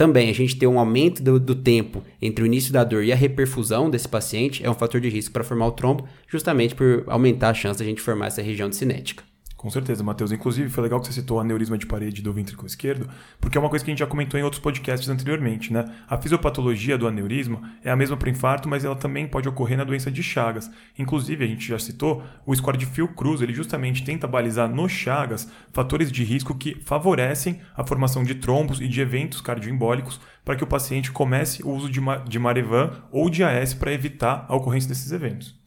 Também 0.02 0.28
a 0.28 0.32
gente 0.32 0.56
ter 0.56 0.66
um 0.66 0.80
aumento 0.80 1.22
do, 1.22 1.38
do 1.38 1.54
tempo 1.54 2.02
entre 2.20 2.42
o 2.42 2.46
início 2.46 2.72
da 2.72 2.82
dor 2.82 3.04
e 3.04 3.12
a 3.12 3.14
reperfusão 3.14 3.88
desse 3.88 4.08
paciente 4.08 4.60
é 4.66 4.68
um 4.68 4.74
fator 4.74 5.00
de 5.00 5.08
risco 5.08 5.32
para 5.32 5.44
formar 5.44 5.68
o 5.68 5.70
trombo, 5.70 6.08
justamente 6.26 6.74
por 6.74 7.04
aumentar 7.06 7.50
a 7.50 7.54
chance 7.54 7.78
da 7.78 7.84
gente 7.84 8.00
formar 8.02 8.26
essa 8.26 8.42
região 8.42 8.68
de 8.68 8.74
cinética. 8.74 9.22
Com 9.62 9.70
certeza, 9.70 10.02
Matheus. 10.02 10.32
Inclusive, 10.32 10.68
foi 10.68 10.82
legal 10.82 10.98
que 11.00 11.06
você 11.06 11.12
citou 11.12 11.36
o 11.36 11.40
aneurisma 11.40 11.78
de 11.78 11.86
parede 11.86 12.20
do 12.20 12.32
ventrículo 12.32 12.66
esquerdo, 12.66 13.08
porque 13.40 13.56
é 13.56 13.60
uma 13.60 13.70
coisa 13.70 13.84
que 13.84 13.90
a 13.90 13.92
gente 13.92 14.00
já 14.00 14.08
comentou 14.08 14.38
em 14.38 14.42
outros 14.42 14.60
podcasts 14.60 15.08
anteriormente, 15.08 15.72
né? 15.72 15.84
A 16.08 16.18
fisiopatologia 16.18 16.98
do 16.98 17.06
aneurisma 17.06 17.70
é 17.84 17.88
a 17.88 17.94
mesma 17.94 18.16
para 18.16 18.28
infarto, 18.28 18.68
mas 18.68 18.84
ela 18.84 18.96
também 18.96 19.24
pode 19.28 19.48
ocorrer 19.48 19.78
na 19.78 19.84
doença 19.84 20.10
de 20.10 20.20
Chagas. 20.20 20.68
Inclusive, 20.98 21.44
a 21.44 21.46
gente 21.46 21.64
já 21.68 21.78
citou, 21.78 22.24
o 22.44 22.52
score 22.56 22.76
de 22.76 22.86
Fiocruz, 22.86 23.40
ele 23.40 23.54
justamente 23.54 24.02
tenta 24.04 24.26
balizar 24.26 24.68
no 24.68 24.88
Chagas 24.88 25.48
fatores 25.72 26.10
de 26.10 26.24
risco 26.24 26.58
que 26.58 26.74
favorecem 26.84 27.60
a 27.76 27.86
formação 27.86 28.24
de 28.24 28.34
trombos 28.34 28.80
e 28.80 28.88
de 28.88 29.00
eventos 29.00 29.40
cardioembólicos 29.40 30.20
para 30.44 30.56
que 30.56 30.64
o 30.64 30.66
paciente 30.66 31.12
comece 31.12 31.62
o 31.62 31.70
uso 31.70 31.88
de, 31.88 32.00
ma- 32.00 32.16
de 32.16 32.36
Marevan 32.36 32.90
ou 33.12 33.30
de 33.30 33.44
AS 33.44 33.74
para 33.74 33.92
evitar 33.92 34.44
a 34.48 34.56
ocorrência 34.56 34.88
desses 34.88 35.12
eventos. 35.12 35.61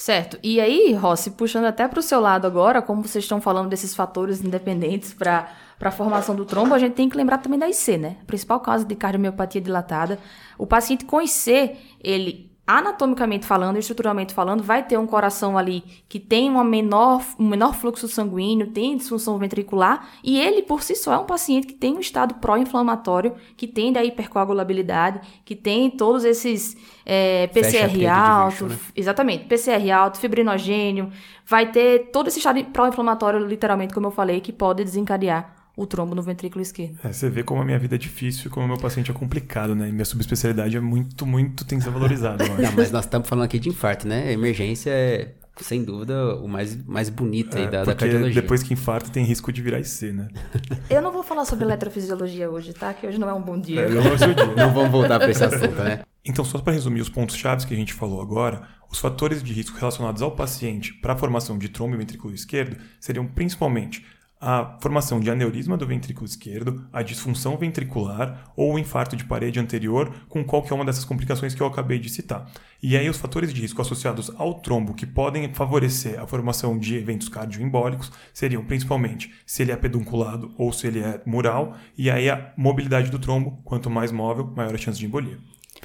Certo. 0.00 0.38
E 0.42 0.58
aí, 0.58 0.94
Rossi, 0.94 1.30
puxando 1.32 1.66
até 1.66 1.86
para 1.86 2.00
o 2.00 2.02
seu 2.02 2.20
lado 2.20 2.46
agora, 2.46 2.80
como 2.80 3.02
vocês 3.02 3.22
estão 3.22 3.38
falando 3.38 3.68
desses 3.68 3.94
fatores 3.94 4.42
independentes 4.42 5.12
para 5.12 5.50
a 5.78 5.90
formação 5.90 6.34
do 6.34 6.46
trombo, 6.46 6.72
a 6.74 6.78
gente 6.78 6.94
tem 6.94 7.06
que 7.06 7.18
lembrar 7.18 7.36
também 7.36 7.58
da 7.58 7.68
IC, 7.68 7.98
né? 7.98 8.16
A 8.22 8.24
principal 8.24 8.58
causa 8.60 8.82
de 8.82 8.94
cardiomiopatia 8.94 9.60
dilatada. 9.60 10.18
O 10.56 10.66
paciente 10.66 11.04
com 11.04 11.20
IC, 11.20 11.76
ele 12.02 12.49
anatomicamente 12.78 13.46
falando, 13.46 13.78
estruturalmente 13.78 14.32
falando, 14.32 14.62
vai 14.62 14.82
ter 14.82 14.98
um 14.98 15.06
coração 15.06 15.58
ali 15.58 15.82
que 16.08 16.20
tem 16.20 16.48
uma 16.48 16.62
menor, 16.62 17.22
um 17.38 17.48
menor 17.48 17.74
fluxo 17.74 18.06
sanguíneo, 18.06 18.68
tem 18.68 18.96
disfunção 18.96 19.38
ventricular, 19.38 20.08
e 20.22 20.38
ele 20.38 20.62
por 20.62 20.82
si 20.82 20.94
só 20.94 21.12
é 21.12 21.18
um 21.18 21.24
paciente 21.24 21.66
que 21.66 21.74
tem 21.74 21.96
um 21.96 22.00
estado 22.00 22.34
pró-inflamatório, 22.34 23.34
que 23.56 23.66
tem 23.66 23.92
da 23.92 24.04
hipercoagulabilidade, 24.04 25.20
que 25.44 25.56
tem 25.56 25.90
todos 25.90 26.24
esses 26.24 26.76
é, 27.04 27.48
PCR 27.48 28.06
alto, 28.06 28.66
né? 28.66 28.78
Exatamente. 28.94 29.44
PCR 29.44 29.90
alto, 29.90 30.18
fibrinogênio, 30.18 31.10
vai 31.46 31.70
ter 31.70 32.10
todo 32.12 32.28
esse 32.28 32.38
estado 32.38 32.62
pró-inflamatório, 32.66 33.44
literalmente, 33.46 33.92
como 33.92 34.06
eu 34.06 34.10
falei, 34.10 34.40
que 34.40 34.52
pode 34.52 34.84
desencadear 34.84 35.59
o 35.82 35.86
trombo 35.86 36.14
no 36.14 36.22
ventrículo 36.22 36.60
esquerdo. 36.60 36.98
É, 37.02 37.12
você 37.12 37.30
vê 37.30 37.42
como 37.42 37.62
a 37.62 37.64
minha 37.64 37.78
vida 37.78 37.94
é 37.94 37.98
difícil 37.98 38.48
e 38.48 38.50
como 38.50 38.66
o 38.66 38.68
meu 38.68 38.78
paciente 38.78 39.10
é 39.10 39.14
complicado, 39.14 39.74
né? 39.74 39.88
E 39.88 39.92
minha 39.92 40.04
subespecialidade 40.04 40.76
é 40.76 40.80
muito, 40.80 41.24
muito, 41.24 41.64
tem 41.64 41.78
que 41.78 41.84
ser 41.84 41.90
valorizada. 41.90 42.44
Não, 42.60 42.72
mas 42.76 42.90
nós 42.90 43.04
estamos 43.06 43.28
falando 43.28 43.44
aqui 43.46 43.58
de 43.58 43.70
infarto, 43.70 44.06
né? 44.06 44.30
Emergência 44.32 44.90
é, 44.90 45.32
sem 45.60 45.82
dúvida, 45.82 46.36
o 46.36 46.46
mais, 46.46 46.76
mais 46.86 47.08
bonito 47.08 47.56
aí 47.56 47.64
É, 47.64 47.66
da, 47.70 47.78
da 47.78 47.84
porque 47.86 48.04
cardiologia. 48.04 48.42
depois 48.42 48.62
que 48.62 48.74
infarta 48.74 49.10
tem 49.10 49.24
risco 49.24 49.50
de 49.52 49.62
virar 49.62 49.80
IC, 49.80 50.12
né? 50.12 50.28
Eu 50.90 51.00
não 51.00 51.10
vou 51.12 51.22
falar 51.22 51.44
sobre 51.46 51.64
eletrofisiologia 51.64 52.50
hoje, 52.50 52.72
tá? 52.74 52.92
Que 52.92 53.06
hoje 53.06 53.18
não 53.18 53.28
é 53.28 53.32
um 53.34 53.42
bom 53.42 53.58
dia. 53.58 53.88
não 53.88 54.02
é 54.02 54.12
o 54.12 54.18
seu 54.18 54.34
dia. 54.34 54.46
Não 54.54 54.72
vamos 54.74 54.90
voltar 54.90 55.18
para 55.18 55.30
esse 55.30 55.42
assunto, 55.42 55.76
né? 55.82 56.00
Então, 56.24 56.44
só 56.44 56.58
para 56.58 56.74
resumir 56.74 57.00
os 57.00 57.08
pontos 57.08 57.34
chaves 57.36 57.64
que 57.64 57.72
a 57.72 57.76
gente 57.76 57.94
falou 57.94 58.20
agora, 58.20 58.62
os 58.90 58.98
fatores 58.98 59.42
de 59.42 59.52
risco 59.54 59.78
relacionados 59.78 60.20
ao 60.20 60.32
paciente 60.32 60.92
para 60.92 61.14
a 61.14 61.16
formação 61.16 61.56
de 61.56 61.68
trombo 61.70 61.96
ventrículo 61.96 62.34
esquerdo 62.34 62.76
seriam 63.00 63.26
principalmente 63.26 64.04
a 64.40 64.78
formação 64.80 65.20
de 65.20 65.30
aneurisma 65.30 65.76
do 65.76 65.86
ventrículo 65.86 66.24
esquerdo, 66.24 66.86
a 66.90 67.02
disfunção 67.02 67.58
ventricular 67.58 68.50
ou 68.56 68.72
o 68.72 68.78
infarto 68.78 69.14
de 69.14 69.24
parede 69.24 69.60
anterior 69.60 70.10
com 70.28 70.42
qualquer 70.42 70.72
uma 70.72 70.84
dessas 70.84 71.04
complicações 71.04 71.54
que 71.54 71.60
eu 71.60 71.66
acabei 71.66 71.98
de 71.98 72.08
citar. 72.08 72.50
E 72.82 72.96
aí 72.96 73.10
os 73.10 73.18
fatores 73.18 73.52
de 73.52 73.60
risco 73.60 73.82
associados 73.82 74.32
ao 74.36 74.54
trombo 74.54 74.94
que 74.94 75.04
podem 75.04 75.52
favorecer 75.52 76.18
a 76.18 76.26
formação 76.26 76.78
de 76.78 76.96
eventos 76.96 77.28
cardioembólicos 77.28 78.10
seriam 78.32 78.64
principalmente 78.64 79.30
se 79.44 79.62
ele 79.62 79.72
é 79.72 79.76
pedunculado 79.76 80.54
ou 80.56 80.72
se 80.72 80.86
ele 80.86 81.00
é 81.00 81.20
mural, 81.26 81.76
e 81.98 82.10
aí 82.10 82.30
a 82.30 82.54
mobilidade 82.56 83.10
do 83.10 83.18
trombo, 83.18 83.60
quanto 83.62 83.90
mais 83.90 84.10
móvel, 84.10 84.50
maior 84.56 84.74
a 84.74 84.78
chance 84.78 84.98
de 84.98 85.04
embolia. 85.04 85.38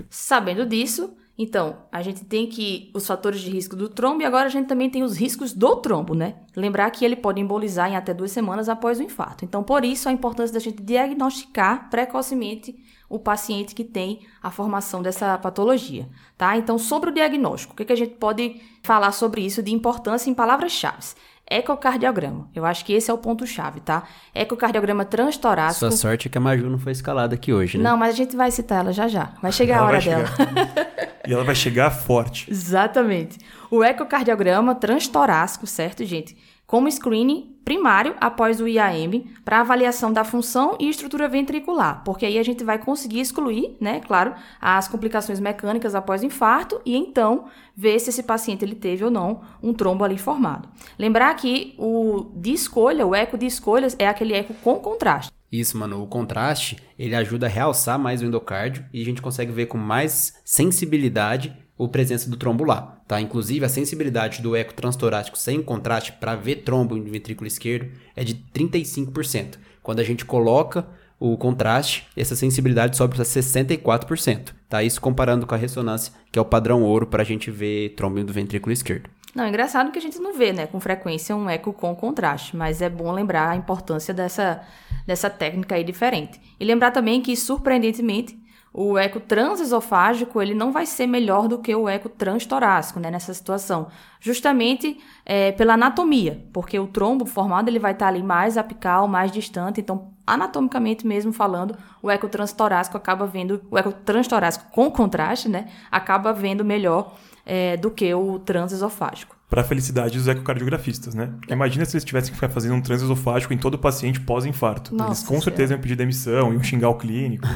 Sabendo 0.10 0.66
disso, 0.66 1.16
Então, 1.38 1.80
a 1.92 2.02
gente 2.02 2.24
tem 2.24 2.48
que 2.48 2.90
os 2.94 3.06
fatores 3.06 3.42
de 3.42 3.50
risco 3.50 3.76
do 3.76 3.90
trombo 3.90 4.22
e 4.22 4.26
agora 4.26 4.46
a 4.46 4.50
gente 4.50 4.68
também 4.68 4.90
tem 4.90 5.04
os 5.04 5.18
riscos 5.18 5.52
do 5.52 5.76
trombo, 5.76 6.16
né? 6.16 6.36
Lembrar 6.56 6.90
que 6.92 7.04
ele 7.04 7.16
pode 7.16 7.42
embolizar 7.42 7.92
em 7.92 7.96
até 7.96 8.14
duas 8.14 8.32
semanas 8.32 8.70
após 8.70 9.00
o 9.00 9.04
infarto. 9.04 9.44
Então, 9.44 9.62
por 9.62 9.84
isso 9.84 10.08
a 10.08 10.14
importância 10.14 10.54
da 10.54 10.60
gente 10.60 10.82
diagnosticar 10.82 11.90
precocemente 11.90 12.76
o 13.10 13.20
paciente 13.20 13.76
que 13.76 13.84
tem 13.84 14.22
a 14.42 14.50
formação 14.50 15.02
dessa 15.02 15.38
patologia, 15.38 16.10
tá? 16.38 16.58
Então, 16.58 16.78
sobre 16.78 17.10
o 17.10 17.14
diagnóstico, 17.14 17.74
o 17.74 17.76
que, 17.76 17.86
que 17.86 17.94
a 17.94 17.98
gente 17.98 18.16
pode 18.16 18.62
falar 18.82 19.12
sobre 19.12 19.42
isso 19.42 19.62
de 19.62 19.74
importância 19.74 20.30
em 20.30 20.34
palavras-chave? 20.34 21.16
Ecocardiograma. 21.50 22.50
Eu 22.56 22.66
acho 22.66 22.84
que 22.84 22.94
esse 22.94 23.12
é 23.12 23.14
o 23.14 23.18
ponto-chave, 23.18 23.80
tá? 23.80 24.04
Ecocardiograma 24.34 25.06
transtorácico. 25.06 25.80
Sua 25.80 25.92
sorte 25.92 26.28
é 26.28 26.32
que 26.32 26.38
a 26.38 26.42
Maju 26.42 26.70
não 26.70 26.80
foi 26.80 26.92
escalada 26.92 27.36
aqui 27.36 27.54
hoje, 27.54 27.78
né? 27.78 27.84
Não, 27.84 27.96
mas 27.98 28.14
a 28.14 28.18
gente 28.18 28.36
vai 28.36 28.50
citar 28.50 28.80
ela 28.80 28.92
já 28.92 29.08
já. 29.08 29.34
Vai 29.42 29.52
chegar 29.52 29.76
Ela 29.76 29.84
a 29.84 29.88
hora 29.88 30.02
dela. 30.02 30.26
E 31.28 31.34
ela 31.34 31.44
vai 31.44 31.56
chegar 31.56 31.90
forte. 31.90 32.50
Exatamente. 32.52 33.40
O 33.72 33.84
ecocardiograma 33.84 34.76
transtorácico, 34.76 35.66
certo, 35.66 36.06
gente? 36.06 36.38
Como 36.68 36.88
screening 36.92 37.55
primário 37.66 38.16
após 38.22 38.62
o 38.62 38.68
IAM 38.68 39.24
para 39.44 39.60
avaliação 39.60 40.14
da 40.14 40.24
função 40.24 40.78
e 40.80 40.88
estrutura 40.88 41.28
ventricular, 41.28 42.04
porque 42.06 42.26
aí 42.26 42.38
a 42.38 42.44
gente 42.44 42.64
vai 42.64 42.78
conseguir 42.78 43.20
excluir, 43.20 43.76
né, 43.82 44.00
claro, 44.00 44.36
as 44.62 44.88
complicações 44.88 45.40
mecânicas 45.40 45.96
após 45.96 46.22
o 46.22 46.26
infarto 46.26 46.80
e 46.86 46.96
então 46.96 47.46
ver 47.76 48.00
se 48.00 48.12
esse 48.12 48.22
paciente 48.22 48.64
ele 48.64 48.76
teve 48.76 49.04
ou 49.04 49.10
não 49.10 49.42
um 49.62 49.74
trombo 49.74 50.04
ali 50.04 50.18
formado. 50.18 50.70
Lembrar 50.98 51.34
que 51.34 51.74
o 51.78 52.32
de 52.36 52.54
escolha, 52.54 53.06
o 53.06 53.16
eco 53.16 53.38
de 53.38 53.48
escolhas 53.48 53.96
é 53.98 54.08
aquele 54.08 54.34
eco 54.34 54.54
com 54.64 54.76
contraste. 54.76 55.32
Isso, 55.52 55.78
mano. 55.78 56.04
O 56.04 56.08
contraste, 56.08 56.78
ele 57.00 57.16
ajuda 57.16 57.46
a 57.46 57.50
realçar 57.50 57.98
mais 57.98 58.22
o 58.22 58.26
endocárdio 58.26 58.86
e 58.94 59.02
a 59.02 59.06
gente 59.06 59.22
consegue 59.22 59.52
ver 59.52 59.68
com 59.68 59.78
mais 59.78 60.42
sensibilidade 60.44 61.56
a 61.78 61.88
presença 61.88 62.30
do 62.30 62.38
trombo 62.38 62.64
lá, 62.64 63.02
tá? 63.08 63.20
Inclusive, 63.20 63.66
a 63.66 63.70
sensibilidade 63.70 64.42
do 64.42 64.56
eco 64.56 64.74
transtorácico 64.74 65.38
sem 65.38 65.62
contraste 65.62 66.14
para 66.14 66.36
ver 66.36 66.58
trombo 66.58 66.96
no 66.96 67.04
ventrículo 67.04 67.48
esquerdo 67.48 67.92
é 68.16 68.24
de 68.24 68.36
35%. 68.54 69.58
Quando 69.84 70.00
a 70.00 70.04
gente 70.04 70.26
coloca 70.26 70.88
o 71.20 71.38
contraste, 71.38 72.08
essa 72.16 72.36
sensibilidade 72.36 72.96
sobe 72.96 73.16
para 73.16 73.24
64%, 73.24 74.54
tá? 74.70 74.84
Isso 74.84 75.02
comparando 75.02 75.46
com 75.46 75.56
a 75.56 75.58
ressonância, 75.58 76.14
que 76.32 76.40
é 76.40 76.42
o 76.42 76.46
padrão 76.46 76.84
ouro 76.84 77.08
para 77.08 77.22
a 77.22 77.26
gente 77.26 77.52
ver 77.52 77.90
trombo 77.96 78.24
do 78.24 78.34
ventrículo 78.34 78.72
esquerdo. 78.72 79.10
Não, 79.36 79.44
é 79.44 79.50
engraçado 79.50 79.92
que 79.92 80.00
a 80.00 80.02
gente 80.02 80.18
não 80.18 80.34
vê, 80.34 80.54
né, 80.54 80.66
com 80.66 80.80
frequência 80.80 81.36
um 81.36 81.50
eco 81.50 81.74
com 81.74 81.94
contraste, 81.94 82.56
mas 82.56 82.82
é 82.82 82.90
bom 82.90 83.12
lembrar 83.12 83.50
a 83.50 83.56
importância 83.58 84.14
dessa, 84.14 84.62
dessa 85.06 85.30
técnica 85.30 85.76
aí 85.76 85.84
diferente. 85.84 86.40
E 86.58 86.64
lembrar 86.64 86.92
também 86.92 87.22
que, 87.22 87.36
surpreendentemente, 87.36 88.40
o 88.78 88.98
eco 88.98 89.22
transesofágico 89.22 90.42
ele 90.42 90.54
não 90.54 90.70
vai 90.70 90.86
ser 90.86 91.08
melhor 91.08 91.48
do 91.48 91.60
que 91.60 91.74
o 91.74 91.88
eco 91.88 92.10
transtorácico, 92.10 93.00
né, 93.00 93.10
nessa 93.10 93.34
situação, 93.34 93.88
justamente 94.20 95.00
é, 95.26 95.54
pela 95.54 95.76
anatomia, 95.76 96.46
porque 96.52 96.78
o 96.78 96.86
trombo 96.86 97.26
formado 97.26 97.70
ele 97.70 97.80
vai 97.80 97.94
estar 97.94 98.10
ali 98.10 98.22
mais 98.22 98.58
apical, 98.58 99.08
mais 99.08 99.32
distante, 99.32 99.80
então 99.80 100.12
anatomicamente 100.28 101.08
mesmo 101.08 101.32
falando, 101.32 101.78
o 102.04 102.12
eco 102.12 102.28
transtorácico 102.28 102.98
acaba 102.98 103.26
vendo, 103.26 103.62
o 103.72 103.78
eco 103.78 103.94
transtorácico 103.94 104.70
com 104.72 104.92
contraste, 104.92 105.48
né, 105.48 105.70
acaba 105.90 106.34
vendo 106.34 106.66
melhor 106.66 107.16
é, 107.46 107.78
do 107.78 107.90
que 107.90 108.14
o 108.14 108.40
transesofágico. 108.40 109.35
Para 109.50 109.62
a 109.62 109.64
felicidade 109.64 110.18
dos 110.18 110.28
ecocardiografistas, 110.28 111.14
né? 111.14 111.34
Porque 111.38 111.54
imagina 111.54 111.86
se 111.86 111.96
eles 111.96 112.04
tivessem 112.04 112.32
que 112.32 112.36
ficar 112.36 112.50
fazendo 112.50 112.74
um 112.76 112.82
transesofágico 112.82 113.54
em 113.54 113.58
todo 113.58 113.78
paciente 113.78 114.20
pós-infarto. 114.20 114.96
Eles 115.06 115.24
com 115.24 115.40
certeza 115.40 115.74
iam 115.74 115.82
pedir 115.82 115.96
demissão, 115.96 116.52
iam 116.52 116.64
xingar 116.64 116.90
o 116.90 116.96
clínico. 116.96 117.48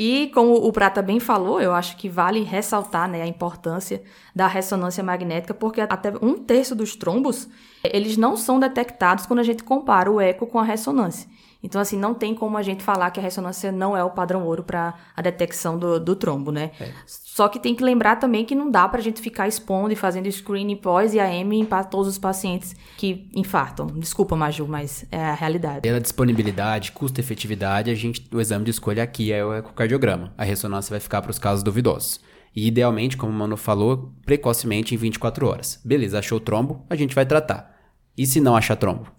E 0.00 0.30
como 0.32 0.54
o 0.54 0.72
Prata 0.72 1.02
bem 1.02 1.18
falou, 1.18 1.60
eu 1.60 1.74
acho 1.74 1.96
que 1.96 2.08
vale 2.08 2.44
ressaltar 2.44 3.10
né, 3.10 3.20
a 3.20 3.26
importância 3.26 4.00
da 4.32 4.46
ressonância 4.46 5.02
magnética, 5.02 5.52
porque 5.52 5.80
até 5.80 6.12
um 6.22 6.34
terço 6.34 6.72
dos 6.76 6.94
trombos, 6.94 7.48
eles 7.82 8.16
não 8.16 8.36
são 8.36 8.60
detectados 8.60 9.26
quando 9.26 9.40
a 9.40 9.42
gente 9.42 9.64
compara 9.64 10.08
o 10.08 10.20
eco 10.20 10.46
com 10.46 10.56
a 10.60 10.62
ressonância. 10.62 11.28
Então, 11.62 11.80
assim, 11.80 11.98
não 11.98 12.14
tem 12.14 12.34
como 12.34 12.56
a 12.56 12.62
gente 12.62 12.84
falar 12.84 13.10
que 13.10 13.18
a 13.18 13.22
ressonância 13.22 13.72
não 13.72 13.96
é 13.96 14.04
o 14.04 14.10
padrão 14.10 14.44
ouro 14.44 14.62
para 14.62 14.94
a 15.16 15.20
detecção 15.20 15.76
do, 15.76 15.98
do 15.98 16.14
trombo, 16.14 16.52
né? 16.52 16.70
É. 16.80 16.92
Só 17.04 17.48
que 17.48 17.58
tem 17.58 17.74
que 17.74 17.82
lembrar 17.82 18.16
também 18.16 18.44
que 18.44 18.54
não 18.54 18.70
dá 18.70 18.88
para 18.88 19.00
a 19.00 19.02
gente 19.02 19.20
ficar 19.20 19.48
expondo 19.48 19.92
e 19.92 19.96
fazendo 19.96 20.30
screening 20.30 20.76
pós 20.76 21.14
e 21.14 21.20
AM 21.20 21.64
para 21.66 21.82
todos 21.82 22.06
os 22.06 22.18
pacientes 22.18 22.76
que 22.96 23.28
infartam. 23.34 23.88
Desculpa, 23.88 24.36
Maju, 24.36 24.68
mas 24.68 25.04
é 25.10 25.24
a 25.24 25.34
realidade. 25.34 25.80
Pela 25.80 26.00
disponibilidade, 26.00 26.92
custo-efetividade, 26.92 27.90
a 27.90 27.94
gente, 27.94 28.28
o 28.32 28.40
exame 28.40 28.64
de 28.64 28.70
escolha 28.70 29.02
aqui 29.02 29.32
é 29.32 29.44
o 29.44 29.52
ecocardiograma. 29.54 30.32
A 30.38 30.44
ressonância 30.44 30.90
vai 30.90 31.00
ficar 31.00 31.22
para 31.22 31.30
os 31.30 31.38
casos 31.38 31.64
duvidosos. 31.64 32.20
E 32.54 32.68
idealmente, 32.68 33.16
como 33.16 33.32
o 33.32 33.34
Mano 33.34 33.56
falou, 33.56 34.12
precocemente 34.24 34.94
em 34.94 34.98
24 34.98 35.46
horas. 35.46 35.80
Beleza, 35.84 36.18
achou 36.18 36.38
trombo, 36.38 36.84
a 36.88 36.94
gente 36.94 37.14
vai 37.14 37.26
tratar. 37.26 37.76
E 38.16 38.26
se 38.26 38.40
não 38.40 38.56
achar 38.56 38.76
trombo? 38.76 39.17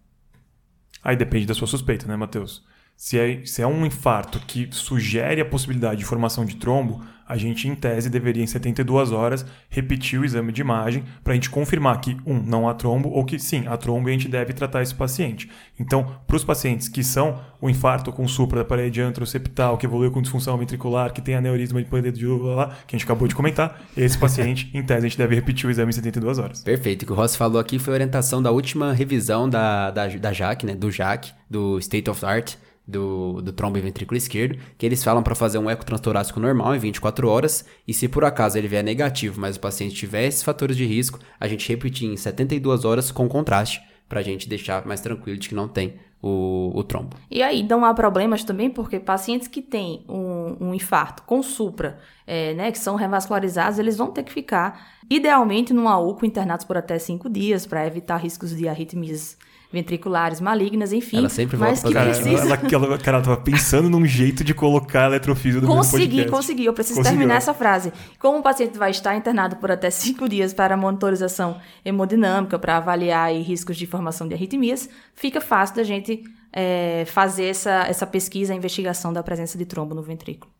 Aí 1.03 1.15
depende 1.15 1.45
da 1.45 1.53
sua 1.53 1.67
suspeita, 1.67 2.07
né, 2.07 2.15
Matheus? 2.15 2.63
Se 2.99 3.17
é, 3.17 3.45
se 3.45 3.61
é 3.61 3.65
um 3.65 3.85
infarto 3.85 4.41
que 4.45 4.67
sugere 4.71 5.39
a 5.39 5.45
possibilidade 5.45 5.99
de 5.99 6.05
formação 6.05 6.43
de 6.43 6.57
trombo, 6.57 7.01
a 7.25 7.37
gente, 7.37 7.65
em 7.65 7.73
tese, 7.73 8.09
deveria, 8.09 8.43
em 8.43 8.47
72 8.47 9.13
horas, 9.13 9.45
repetir 9.69 10.19
o 10.19 10.25
exame 10.25 10.51
de 10.51 10.59
imagem 10.59 11.05
para 11.23 11.31
a 11.31 11.35
gente 11.35 11.49
confirmar 11.49 12.01
que, 12.01 12.17
um, 12.25 12.41
não 12.41 12.67
há 12.67 12.73
trombo, 12.73 13.07
ou 13.07 13.23
que 13.23 13.39
sim, 13.39 13.63
há 13.67 13.77
trombo 13.77 14.09
e 14.09 14.11
a 14.11 14.13
gente 14.17 14.27
deve 14.27 14.51
tratar 14.51 14.81
esse 14.81 14.93
paciente. 14.93 15.49
Então, 15.79 16.17
para 16.27 16.35
os 16.35 16.43
pacientes 16.43 16.89
que 16.89 17.01
são 17.01 17.39
o 17.61 17.69
infarto 17.69 18.11
com 18.11 18.27
supra 18.27 18.59
da 18.59 18.65
parede 18.65 18.99
antroceptal, 18.99 19.77
que 19.77 19.85
evoluiu 19.85 20.11
com 20.11 20.21
disfunção 20.21 20.57
ventricular, 20.57 21.13
que 21.13 21.21
tem 21.21 21.35
aneurisma 21.35 21.81
de 21.81 21.89
parede 21.89 22.19
de 22.19 22.27
lá, 22.27 22.75
que 22.85 22.97
a 22.97 22.99
gente 22.99 23.05
acabou 23.05 23.29
de 23.29 23.35
comentar, 23.35 23.81
esse 23.95 24.17
paciente, 24.17 24.69
em 24.73 24.83
tese, 24.83 25.05
a 25.05 25.09
gente 25.09 25.17
deve 25.17 25.35
repetir 25.35 25.69
o 25.69 25.71
exame 25.71 25.91
em 25.91 25.93
72 25.93 26.37
horas. 26.37 26.63
Perfeito. 26.63 27.03
O 27.03 27.05
que 27.05 27.13
o 27.13 27.15
Ross 27.15 27.37
falou 27.37 27.61
aqui 27.61 27.79
foi 27.79 27.93
a 27.93 27.95
orientação 27.95 28.41
da 28.41 28.51
última 28.51 28.91
revisão 28.91 29.49
da, 29.49 29.89
da, 29.89 30.05
da 30.07 30.33
JAC, 30.33 30.65
né? 30.65 30.75
Do 30.75 30.91
JAC, 30.91 31.31
do 31.49 31.79
State 31.79 32.09
of 32.09 32.19
the 32.19 32.27
Art, 32.27 32.55
do, 32.89 33.41
do 33.41 33.53
trombo 33.53 33.77
e 33.77 33.81
ventrículo 33.81 34.17
esquerdo, 34.17 34.57
que 34.77 34.85
eles 34.85 35.03
falam 35.03 35.21
para 35.21 35.35
fazer 35.35 35.59
um 35.59 35.69
eco 35.69 35.85
transtorácico 35.85 36.39
normal 36.39 36.75
em 36.75 36.79
24 36.79 37.27
horas, 37.27 37.65
e 37.87 37.93
se 37.93 38.07
por 38.07 38.25
acaso 38.25 38.57
ele 38.57 38.67
vier 38.67 38.83
negativo, 38.83 39.39
mas 39.39 39.55
o 39.55 39.59
paciente 39.59 39.95
tiver 39.95 40.25
esses 40.25 40.43
fatores 40.43 40.75
de 40.75 40.85
risco, 40.85 41.19
a 41.39 41.47
gente 41.47 41.67
repetir 41.69 42.09
em 42.09 42.17
72 42.17 42.85
horas 42.85 43.11
com 43.11 43.29
contraste, 43.29 43.81
para 44.07 44.21
a 44.21 44.23
gente 44.23 44.49
deixar 44.49 44.85
mais 44.87 45.01
tranquilo 45.01 45.37
de 45.37 45.49
que 45.49 45.55
não 45.55 45.67
tem 45.67 45.99
o, 46.19 46.71
o 46.73 46.83
trombo. 46.83 47.15
E 47.29 47.43
aí 47.43 47.61
não 47.61 47.85
há 47.85 47.93
problemas 47.93 48.43
também, 48.43 48.71
porque 48.71 48.99
pacientes 48.99 49.47
que 49.47 49.61
têm 49.61 50.03
um, 50.09 50.57
um 50.59 50.73
infarto 50.73 51.21
com 51.23 51.43
supra, 51.43 51.99
é, 52.25 52.55
né, 52.55 52.71
que 52.71 52.79
são 52.79 52.95
revascularizados, 52.95 53.77
eles 53.77 53.97
vão 53.97 54.11
ter 54.11 54.23
que 54.23 54.33
ficar, 54.33 54.97
idealmente, 55.07 55.73
numa 55.73 55.99
UCO 55.99 56.25
internados 56.25 56.65
por 56.65 56.75
até 56.75 56.97
cinco 56.97 57.29
dias, 57.29 57.67
para 57.67 57.85
evitar 57.85 58.17
riscos 58.17 58.55
de 58.55 58.67
arritmias 58.67 59.37
ventriculares 59.71 60.41
malignas, 60.41 60.91
enfim. 60.91 61.17
Ela 61.17 61.29
sempre 61.29 61.55
volta 61.55 61.71
mas 61.71 61.81
pra 61.81 61.89
que 61.89 61.93
Cara, 61.93 62.09
precisa... 62.09 62.29
ela, 62.29 62.55
ela, 62.55 62.97
cara, 62.97 63.17
ela 63.17 63.23
tava 63.23 63.37
pensando 63.37 63.89
num 63.89 64.05
jeito 64.05 64.43
de 64.43 64.53
colocar 64.53 65.03
a 65.03 65.07
eletrofísio 65.07 65.61
no 65.61 65.67
Consegui, 65.67 66.25
consegui. 66.25 66.65
Eu 66.65 66.73
preciso 66.73 66.97
Conseguiu, 66.97 67.17
terminar 67.17 67.35
né? 67.35 67.37
essa 67.37 67.53
frase. 67.53 67.93
Como 68.17 68.39
o 68.39 68.41
paciente 68.41 68.77
vai 68.77 68.89
estar 68.91 69.15
internado 69.15 69.57
por 69.57 69.71
até 69.71 69.89
cinco 69.91 70.27
dias 70.27 70.53
para 70.53 70.75
monitorização 70.75 71.57
hemodinâmica, 71.85 72.57
para 72.57 72.77
avaliar 72.77 73.27
aí 73.27 73.41
riscos 73.41 73.77
de 73.77 73.85
formação 73.85 74.27
de 74.27 74.33
arritmias, 74.33 74.89
fica 75.13 75.39
fácil 75.39 75.75
da 75.75 75.83
gente 75.83 76.23
é, 76.51 77.03
fazer 77.05 77.45
essa, 77.45 77.85
essa 77.87 78.07
pesquisa, 78.07 78.53
a 78.53 78.55
investigação 78.55 79.13
da 79.13 79.21
presença 79.21 79.57
de 79.57 79.65
trombo 79.65 79.93
no 79.93 80.01
ventrículo. 80.01 80.51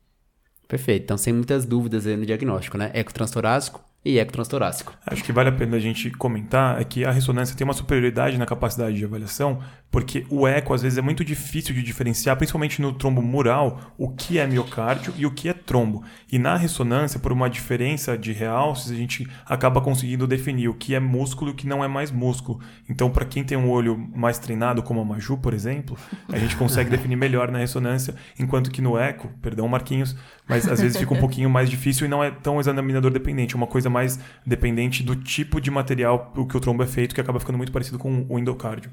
Perfeito. 0.68 1.04
Então, 1.06 1.18
sem 1.18 1.34
muitas 1.34 1.66
dúvidas 1.66 2.06
aí 2.06 2.16
no 2.16 2.28
diagnóstico, 2.28 2.78
né? 2.78 2.92
Eco 2.94 3.12
transtorácico 3.12 3.89
e 4.04 4.18
eco 4.18 4.32
transtorácico. 4.32 4.94
Acho 5.06 5.24
que 5.24 5.32
vale 5.32 5.50
a 5.50 5.52
pena 5.52 5.76
a 5.76 5.80
gente 5.80 6.10
comentar 6.12 6.80
é 6.80 6.84
que 6.84 7.04
a 7.04 7.12
ressonância 7.12 7.56
tem 7.56 7.66
uma 7.66 7.74
superioridade 7.74 8.38
na 8.38 8.46
capacidade 8.46 8.96
de 8.96 9.04
avaliação, 9.04 9.60
porque 9.92 10.26
o 10.30 10.48
eco 10.48 10.74
às 10.74 10.82
vezes 10.82 10.98
é 10.98 11.02
muito 11.02 11.26
difícil 11.26 11.74
de 11.76 11.84
diferenciar, 11.84 12.38
principalmente 12.38 12.82
no 12.82 12.94
trombo 12.94 13.22
mural, 13.22 13.94
o 13.98 14.10
que 14.10 14.40
é 14.40 14.48
miocárdio 14.48 15.14
e 15.18 15.26
o 15.26 15.32
que 15.32 15.50
é 15.50 15.54
trombo. 15.54 16.04
E 16.32 16.40
na 16.40 16.56
ressonância, 16.56 17.20
por 17.20 17.32
uma 17.32 17.50
diferença 17.50 18.18
de 18.18 18.32
realces, 18.32 18.92
a 18.92 18.96
gente 18.96 19.28
acaba 19.46 19.82
conseguindo 19.82 20.26
definir 20.28 20.70
o 20.70 20.74
que 20.74 20.96
é 20.96 21.00
músculo 21.00 21.52
e 21.52 21.54
o 21.54 21.56
que 21.56 21.68
não 21.68 21.84
é 21.84 21.88
mais 21.88 22.12
músculo. 22.12 22.60
Então, 22.88 23.10
para 23.10 23.26
quem 23.26 23.44
tem 23.44 23.58
um 23.58 23.70
olho 23.70 23.98
mais 24.16 24.40
treinado, 24.40 24.82
como 24.82 25.02
a 25.02 25.06
Maju, 25.06 25.38
por 25.38 25.54
exemplo, 25.54 25.98
a 26.32 26.38
gente 26.38 26.56
consegue 26.56 26.90
definir 26.90 27.16
melhor 27.16 27.52
na 27.52 27.60
ressonância, 27.60 28.16
enquanto 28.40 28.72
que 28.72 28.82
no 28.82 28.98
eco, 28.98 29.30
perdão, 29.42 29.68
Marquinhos, 29.68 30.16
mas 30.50 30.68
às 30.68 30.82
vezes 30.82 30.98
fica 30.98 31.14
um 31.14 31.20
pouquinho 31.22 31.50
mais 31.50 31.70
difícil 31.70 32.06
e 32.06 32.10
não 32.10 32.24
é 32.24 32.32
tão 32.32 32.60
examinador 32.60 33.12
dependente, 33.12 33.54
é 33.54 33.58
uma 33.58 33.68
coisa 33.68 33.90
mais 33.90 34.20
dependente 34.46 35.04
do 35.04 35.16
tipo 35.16 35.62
de 35.62 35.70
material 35.70 36.34
o 36.36 36.46
que 36.46 36.58
o 36.58 36.60
trombo 36.60 36.84
é 36.84 36.88
feito, 36.88 37.14
que 37.14 37.22
acaba 37.22 37.40
ficando 37.40 37.58
muito 37.58 37.72
parecido 37.72 38.00
com 38.00 38.26
o 38.28 38.40
endocárdio. 38.40 38.92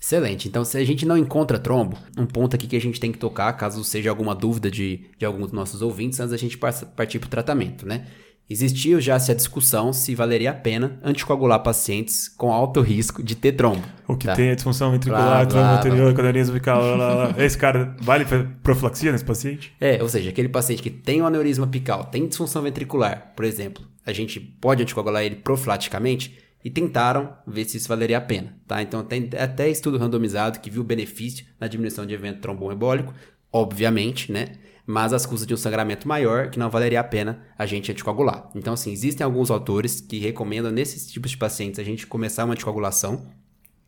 Excelente. 0.00 0.48
Então, 0.48 0.64
se 0.66 0.76
a 0.76 0.84
gente 0.84 1.06
não 1.06 1.16
encontra 1.16 1.58
trombo, 1.58 1.96
um 2.18 2.26
ponto 2.26 2.54
aqui 2.54 2.66
que 2.66 2.76
a 2.76 2.80
gente 2.80 3.00
tem 3.00 3.10
que 3.10 3.18
tocar, 3.18 3.50
caso 3.54 3.82
seja 3.82 4.10
alguma 4.10 4.34
dúvida 4.34 4.70
de, 4.70 5.06
de 5.18 5.24
alguns 5.24 5.44
dos 5.44 5.52
nossos 5.52 5.80
ouvintes, 5.80 6.20
antes 6.20 6.30
da 6.30 6.36
gente 6.36 6.58
partir 6.58 7.18
para 7.18 7.26
o 7.26 7.30
tratamento, 7.30 7.86
né? 7.86 8.06
Existiu 8.48 9.00
já 9.00 9.14
essa 9.14 9.34
discussão 9.34 9.90
se 9.92 10.14
valeria 10.14 10.50
a 10.50 10.54
pena 10.54 11.00
anticoagular 11.02 11.62
pacientes 11.62 12.28
com 12.28 12.52
alto 12.52 12.82
risco 12.82 13.22
de 13.22 13.34
ter 13.34 13.52
trombo. 13.52 13.82
O 14.06 14.16
que 14.16 14.26
tá? 14.26 14.34
tem 14.34 14.50
a 14.50 14.54
disfunção 14.54 14.90
ventricular, 14.92 15.46
trombo 15.46 15.66
anterior, 15.66 16.12
cadeirinha 16.12 16.44
cervical, 16.44 16.96
lá, 16.96 17.14
lá. 17.14 17.34
Esse 17.42 17.56
cara 17.56 17.96
vale 18.00 18.26
profilaxia 18.62 19.12
nesse 19.12 19.24
paciente? 19.24 19.72
É, 19.80 20.02
ou 20.02 20.08
seja, 20.10 20.28
aquele 20.28 20.50
paciente 20.50 20.82
que 20.82 20.90
tem 20.90 21.22
um 21.22 21.26
aneurisma 21.26 21.64
apical, 21.64 22.04
tem 22.04 22.28
disfunção 22.28 22.60
ventricular, 22.60 23.32
por 23.34 23.46
exemplo, 23.46 23.82
a 24.04 24.12
gente 24.12 24.38
pode 24.38 24.82
anticoagular 24.82 25.22
ele 25.22 25.36
profilaticamente 25.36 26.38
e 26.62 26.70
tentaram 26.70 27.34
ver 27.46 27.64
se 27.64 27.78
isso 27.78 27.88
valeria 27.88 28.18
a 28.18 28.22
pena, 28.22 28.56
tá? 28.66 28.82
Então 28.82 29.02
tem 29.02 29.30
até 29.38 29.68
estudo 29.68 29.98
randomizado 29.98 30.60
que 30.60 30.70
viu 30.70 30.84
benefício 30.84 31.46
na 31.58 31.66
diminuição 31.66 32.04
de 32.04 32.14
evento 32.14 32.40
tromboembólico, 32.40 33.14
obviamente, 33.50 34.30
né? 34.30 34.52
Mas 34.86 35.12
as 35.12 35.24
custas 35.24 35.46
de 35.46 35.54
um 35.54 35.56
sangramento 35.56 36.06
maior 36.06 36.50
que 36.50 36.58
não 36.58 36.68
valeria 36.68 37.00
a 37.00 37.04
pena 37.04 37.42
a 37.56 37.64
gente 37.64 37.90
anticoagular. 37.90 38.50
Então, 38.54 38.74
assim, 38.74 38.92
existem 38.92 39.24
alguns 39.24 39.50
autores 39.50 40.00
que 40.00 40.18
recomendam 40.18 40.70
nesses 40.70 41.10
tipos 41.10 41.30
de 41.30 41.38
pacientes 41.38 41.80
a 41.80 41.84
gente 41.84 42.06
começar 42.06 42.44
uma 42.44 42.52
anticoagulação, 42.52 43.26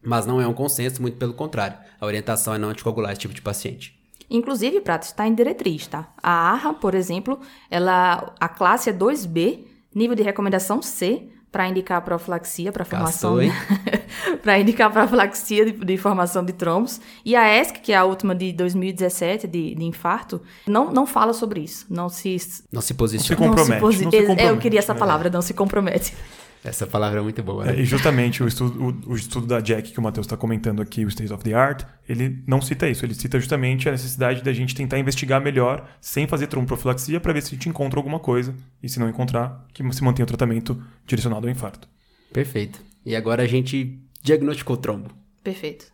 mas 0.02 0.24
não 0.24 0.40
é 0.40 0.46
um 0.46 0.54
consenso, 0.54 1.02
muito 1.02 1.18
pelo 1.18 1.34
contrário. 1.34 1.76
A 2.00 2.06
orientação 2.06 2.54
é 2.54 2.58
não 2.58 2.70
anticoagular 2.70 3.12
esse 3.12 3.20
tipo 3.20 3.34
de 3.34 3.42
paciente. 3.42 3.96
Inclusive, 4.28 4.80
Prato, 4.80 5.04
está 5.04 5.26
em 5.26 5.34
diretriz, 5.34 5.86
tá? 5.86 6.12
A 6.22 6.30
ARRA, 6.52 6.74
por 6.74 6.94
exemplo, 6.94 7.40
ela, 7.70 8.34
a 8.40 8.48
classe 8.48 8.90
é 8.90 8.92
2B, 8.92 9.64
nível 9.94 10.16
de 10.16 10.22
recomendação 10.22 10.82
C, 10.82 11.28
para 11.52 11.68
indicar 11.68 12.02
profilaxia, 12.02 12.72
para 12.72 12.84
formação, 12.84 13.36
Caçou? 13.36 13.52
para 14.42 14.58
indicar 14.58 14.90
profilaxia 14.92 15.64
de, 15.64 15.72
de 15.72 15.96
formação 15.96 16.44
de 16.44 16.52
trombos. 16.52 17.00
E 17.24 17.34
a 17.36 17.60
ESC, 17.60 17.80
que 17.80 17.92
é 17.92 17.96
a 17.96 18.04
última 18.04 18.34
de 18.34 18.52
2017, 18.52 19.46
de, 19.46 19.74
de 19.74 19.84
infarto, 19.84 20.40
não, 20.66 20.92
não 20.92 21.06
fala 21.06 21.32
sobre 21.32 21.60
isso. 21.60 21.86
Não 21.90 22.08
se... 22.08 22.36
Não 22.72 22.80
se 22.80 22.88
Se 22.88 22.94
posiciona. 22.94 23.36
compromete, 23.40 23.80
Não 23.82 23.92
se, 23.92 23.98
posi- 23.98 24.04
não 24.04 24.10
se 24.10 24.16
É, 24.16 24.20
Eu 24.22 24.26
compromete, 24.28 24.60
queria 24.62 24.78
essa 24.78 24.94
né? 24.94 24.98
palavra, 25.00 25.30
não 25.30 25.42
se 25.42 25.54
compromete. 25.54 26.14
Essa 26.64 26.84
palavra 26.84 27.20
é 27.20 27.22
muito 27.22 27.40
boa, 27.44 27.64
É, 27.68 27.72
né? 27.74 27.80
e 27.80 27.84
justamente 27.84 28.42
o 28.42 28.48
estudo, 28.48 29.00
o, 29.06 29.12
o 29.12 29.14
estudo 29.14 29.46
da 29.46 29.60
Jack 29.60 29.92
que 29.92 30.00
o 30.00 30.02
Matheus 30.02 30.26
está 30.26 30.36
comentando 30.36 30.82
aqui, 30.82 31.04
o 31.04 31.08
State 31.08 31.32
of 31.32 31.44
the 31.44 31.54
Art, 31.54 31.84
ele 32.08 32.42
não 32.44 32.60
cita 32.60 32.88
isso. 32.88 33.04
Ele 33.06 33.14
cita 33.14 33.38
justamente 33.38 33.88
a 33.88 33.92
necessidade 33.92 34.42
da 34.42 34.52
gente 34.52 34.74
tentar 34.74 34.98
investigar 34.98 35.40
melhor, 35.40 35.88
sem 36.00 36.26
fazer 36.26 36.48
tromboprofilaxia, 36.48 37.20
para 37.20 37.32
ver 37.32 37.42
se 37.42 37.48
a 37.48 37.50
gente 37.54 37.68
encontra 37.68 38.00
alguma 38.00 38.18
coisa. 38.18 38.52
E 38.82 38.88
se 38.88 38.98
não 38.98 39.08
encontrar, 39.08 39.64
que 39.72 39.82
se 39.92 40.02
mantenha 40.02 40.24
o 40.24 40.26
tratamento 40.26 40.76
direcionado 41.06 41.46
ao 41.46 41.52
infarto. 41.52 41.88
Perfeito. 42.32 42.80
E 43.06 43.16
agora 43.16 43.44
a 43.44 43.46
gente 43.46 43.98
diagnosticou 44.22 44.76
trombo. 44.76 45.08
Perfeito. 45.42 45.86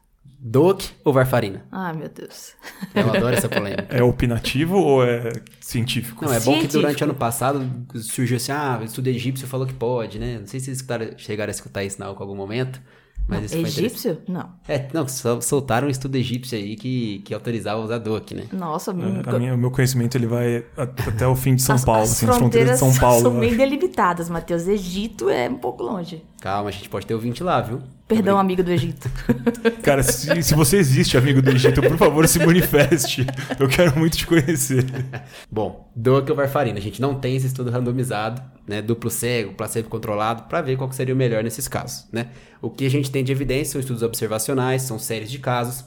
DOAC 0.45 0.91
ou 1.05 1.13
varfarina? 1.13 1.65
Ai, 1.71 1.93
meu 1.95 2.09
Deus. 2.09 2.55
Eu 2.95 3.09
adoro 3.11 3.37
essa 3.37 3.49
polêmica. 3.49 3.87
É 3.91 4.03
opinativo 4.03 4.77
ou 4.77 5.05
é 5.05 5.31
científico? 5.61 6.25
Não, 6.25 6.33
é 6.33 6.37
bom 6.41 6.41
que 6.41 6.51
Científico. 6.63 6.73
durante 6.81 7.05
ano 7.05 7.15
passado 7.15 7.65
surgiu 7.95 8.39
assim, 8.39 8.51
ah, 8.51 8.79
o 8.81 8.85
estudo 8.85 9.07
egípcio 9.07 9.47
falou 9.47 9.67
que 9.67 9.75
pode, 9.75 10.19
né? 10.19 10.39
Não 10.41 10.47
sei 10.49 10.59
se 10.59 10.75
vocês 10.75 11.15
chegaram 11.19 11.51
a 11.51 11.55
escutar 11.55 11.85
isso 11.85 12.01
na 12.01 12.07
em 12.07 12.09
algum 12.09 12.35
momento, 12.35 12.81
mas 13.29 13.53
interessante. 13.53 13.85
Egípcio? 13.87 14.19
Não. 14.27 14.51
É, 14.67 14.89
não, 14.93 15.07
sol- 15.07 15.41
soltaram 15.41 15.87
um 15.87 15.91
estudo 15.91 16.17
egípcio 16.17 16.59
aí 16.59 16.75
que, 16.75 17.21
que 17.25 17.33
autorizava 17.33 17.81
usar 17.81 17.99
DOAC, 17.99 18.35
né? 18.35 18.47
Nossa, 18.53 18.91
É, 18.91 18.95
minha- 19.39 19.55
o 19.55 19.59
meu 19.59 19.71
conhecimento 19.71 20.17
ele 20.17 20.27
vai 20.27 20.65
a- 20.77 20.83
até 20.83 21.25
o 21.25 21.37
fim 21.37 21.55
de 21.55 21.63
São 21.63 21.77
as, 21.77 21.85
Paulo, 21.85 22.03
as 22.03 22.11
assim, 22.11 22.27
as 22.29 22.37
fronteiras 22.37 22.73
de 22.73 22.79
São 22.81 22.93
Paulo. 22.99 23.23
são 23.23 23.35
eu 23.35 23.39
bem 23.41 23.51
acho. 23.51 23.59
delimitadas, 23.59 24.29
Matheus. 24.29 24.67
Egito 24.67 25.31
é 25.31 25.49
um 25.49 25.59
pouco 25.59 25.85
longe. 25.85 26.25
Calma, 26.43 26.71
a 26.71 26.73
gente 26.73 26.89
pode 26.89 27.07
ter 27.07 27.15
ouvinte 27.15 27.41
lá, 27.41 27.61
viu? 27.61 27.81
Perdão, 28.09 28.37
amigo 28.37 28.65
do 28.65 28.73
Egito. 28.73 29.09
Cara, 29.81 30.03
se, 30.03 30.43
se 30.43 30.57
você 30.57 30.77
existe, 30.77 31.17
amigo 31.17 31.41
do 31.41 31.49
Egito, 31.53 31.81
por 31.81 31.97
favor, 31.97 32.27
se 32.27 32.45
manifeste. 32.45 33.25
Eu 33.61 33.69
quero 33.69 33.97
muito 33.97 34.19
te 34.19 34.27
conhecer. 34.27 34.85
Bom, 35.49 35.89
DOAC 35.95 36.29
ou 36.31 36.37
varfarina? 36.37 36.81
A 36.81 36.83
gente 36.83 37.01
não 37.01 37.15
tem 37.15 37.37
esse 37.37 37.47
estudo 37.47 37.71
randomizado, 37.71 38.43
né? 38.67 38.83
Duplo 38.83 39.09
cego, 39.09 39.55
placebo 39.55 39.89
controlado, 39.89 40.43
para 40.49 40.61
ver 40.61 40.77
qual 40.77 40.91
que 40.91 40.97
seria 40.97 41.15
o 41.15 41.17
melhor 41.17 41.45
nesses 41.45 41.69
casos, 41.69 42.09
né? 42.11 42.31
O 42.61 42.69
que 42.69 42.85
a 42.87 42.91
gente 42.91 43.09
tem 43.09 43.23
de 43.23 43.31
evidência 43.31 43.75
são 43.75 43.81
estudos 43.81 44.03
observacionais, 44.03 44.83
são 44.83 44.99
séries 44.99 45.31
de 45.31 45.39
casos. 45.39 45.85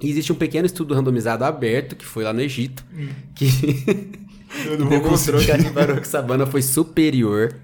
E 0.00 0.08
existe 0.08 0.32
um 0.32 0.36
pequeno 0.36 0.64
estudo 0.64 0.94
randomizado 0.94 1.44
aberto, 1.44 1.94
que 1.94 2.06
foi 2.06 2.24
lá 2.24 2.32
no 2.32 2.40
Egito, 2.40 2.82
que 3.34 3.48
Eu 4.64 4.78
não 4.78 4.88
vou 4.88 4.98
demonstrou 4.98 5.38
que 5.42 5.50
a 5.50 5.58
conseguir. 5.58 5.68
rivaroxabana 5.68 6.46
foi 6.46 6.62
superior 6.62 7.54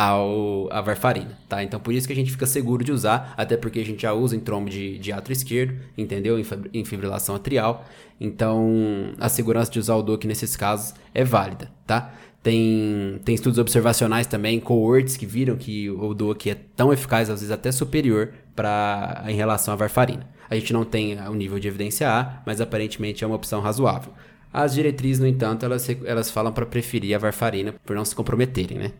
ao 0.00 0.68
varfarina, 0.84 1.36
tá? 1.48 1.64
Então 1.64 1.80
por 1.80 1.92
isso 1.92 2.06
que 2.06 2.12
a 2.12 2.16
gente 2.16 2.30
fica 2.30 2.46
seguro 2.46 2.84
de 2.84 2.92
usar, 2.92 3.34
até 3.36 3.56
porque 3.56 3.80
a 3.80 3.84
gente 3.84 4.02
já 4.02 4.12
usa 4.12 4.36
em 4.36 4.38
trombo 4.38 4.70
de, 4.70 4.96
de 4.96 5.10
átrio 5.10 5.32
esquerdo, 5.32 5.74
entendeu? 5.96 6.38
Em, 6.38 6.44
fibr- 6.44 6.70
em 6.72 6.84
fibrilação 6.84 7.34
atrial. 7.34 7.84
Então 8.20 9.12
a 9.18 9.28
segurança 9.28 9.72
de 9.72 9.80
usar 9.80 9.96
o 9.96 10.02
DOAC 10.02 10.24
nesses 10.24 10.54
casos 10.54 10.94
é 11.12 11.24
válida, 11.24 11.68
tá? 11.84 12.14
Tem, 12.44 13.20
tem 13.24 13.34
estudos 13.34 13.58
observacionais 13.58 14.28
também, 14.28 14.60
cohorts 14.60 15.16
que 15.16 15.26
viram 15.26 15.56
que 15.56 15.90
o 15.90 16.14
DOAC 16.14 16.50
é 16.50 16.54
tão 16.76 16.92
eficaz, 16.92 17.28
às 17.28 17.40
vezes 17.40 17.50
até 17.50 17.72
superior 17.72 18.32
pra, 18.54 19.24
em 19.26 19.34
relação 19.34 19.74
à 19.74 19.76
varfarina. 19.76 20.24
A 20.48 20.54
gente 20.54 20.72
não 20.72 20.84
tem 20.84 21.20
o 21.28 21.34
nível 21.34 21.58
de 21.58 21.66
evidência 21.66 22.08
A, 22.08 22.40
mas 22.46 22.60
aparentemente 22.60 23.24
é 23.24 23.26
uma 23.26 23.34
opção 23.34 23.60
razoável. 23.60 24.12
As 24.52 24.74
diretrizes, 24.74 25.18
no 25.18 25.26
entanto, 25.26 25.64
elas, 25.64 25.86
elas 26.04 26.30
falam 26.30 26.52
para 26.52 26.64
preferir 26.64 27.16
a 27.16 27.18
varfarina 27.18 27.74
por 27.84 27.96
não 27.96 28.04
se 28.04 28.14
comprometerem, 28.14 28.78
né? 28.78 28.92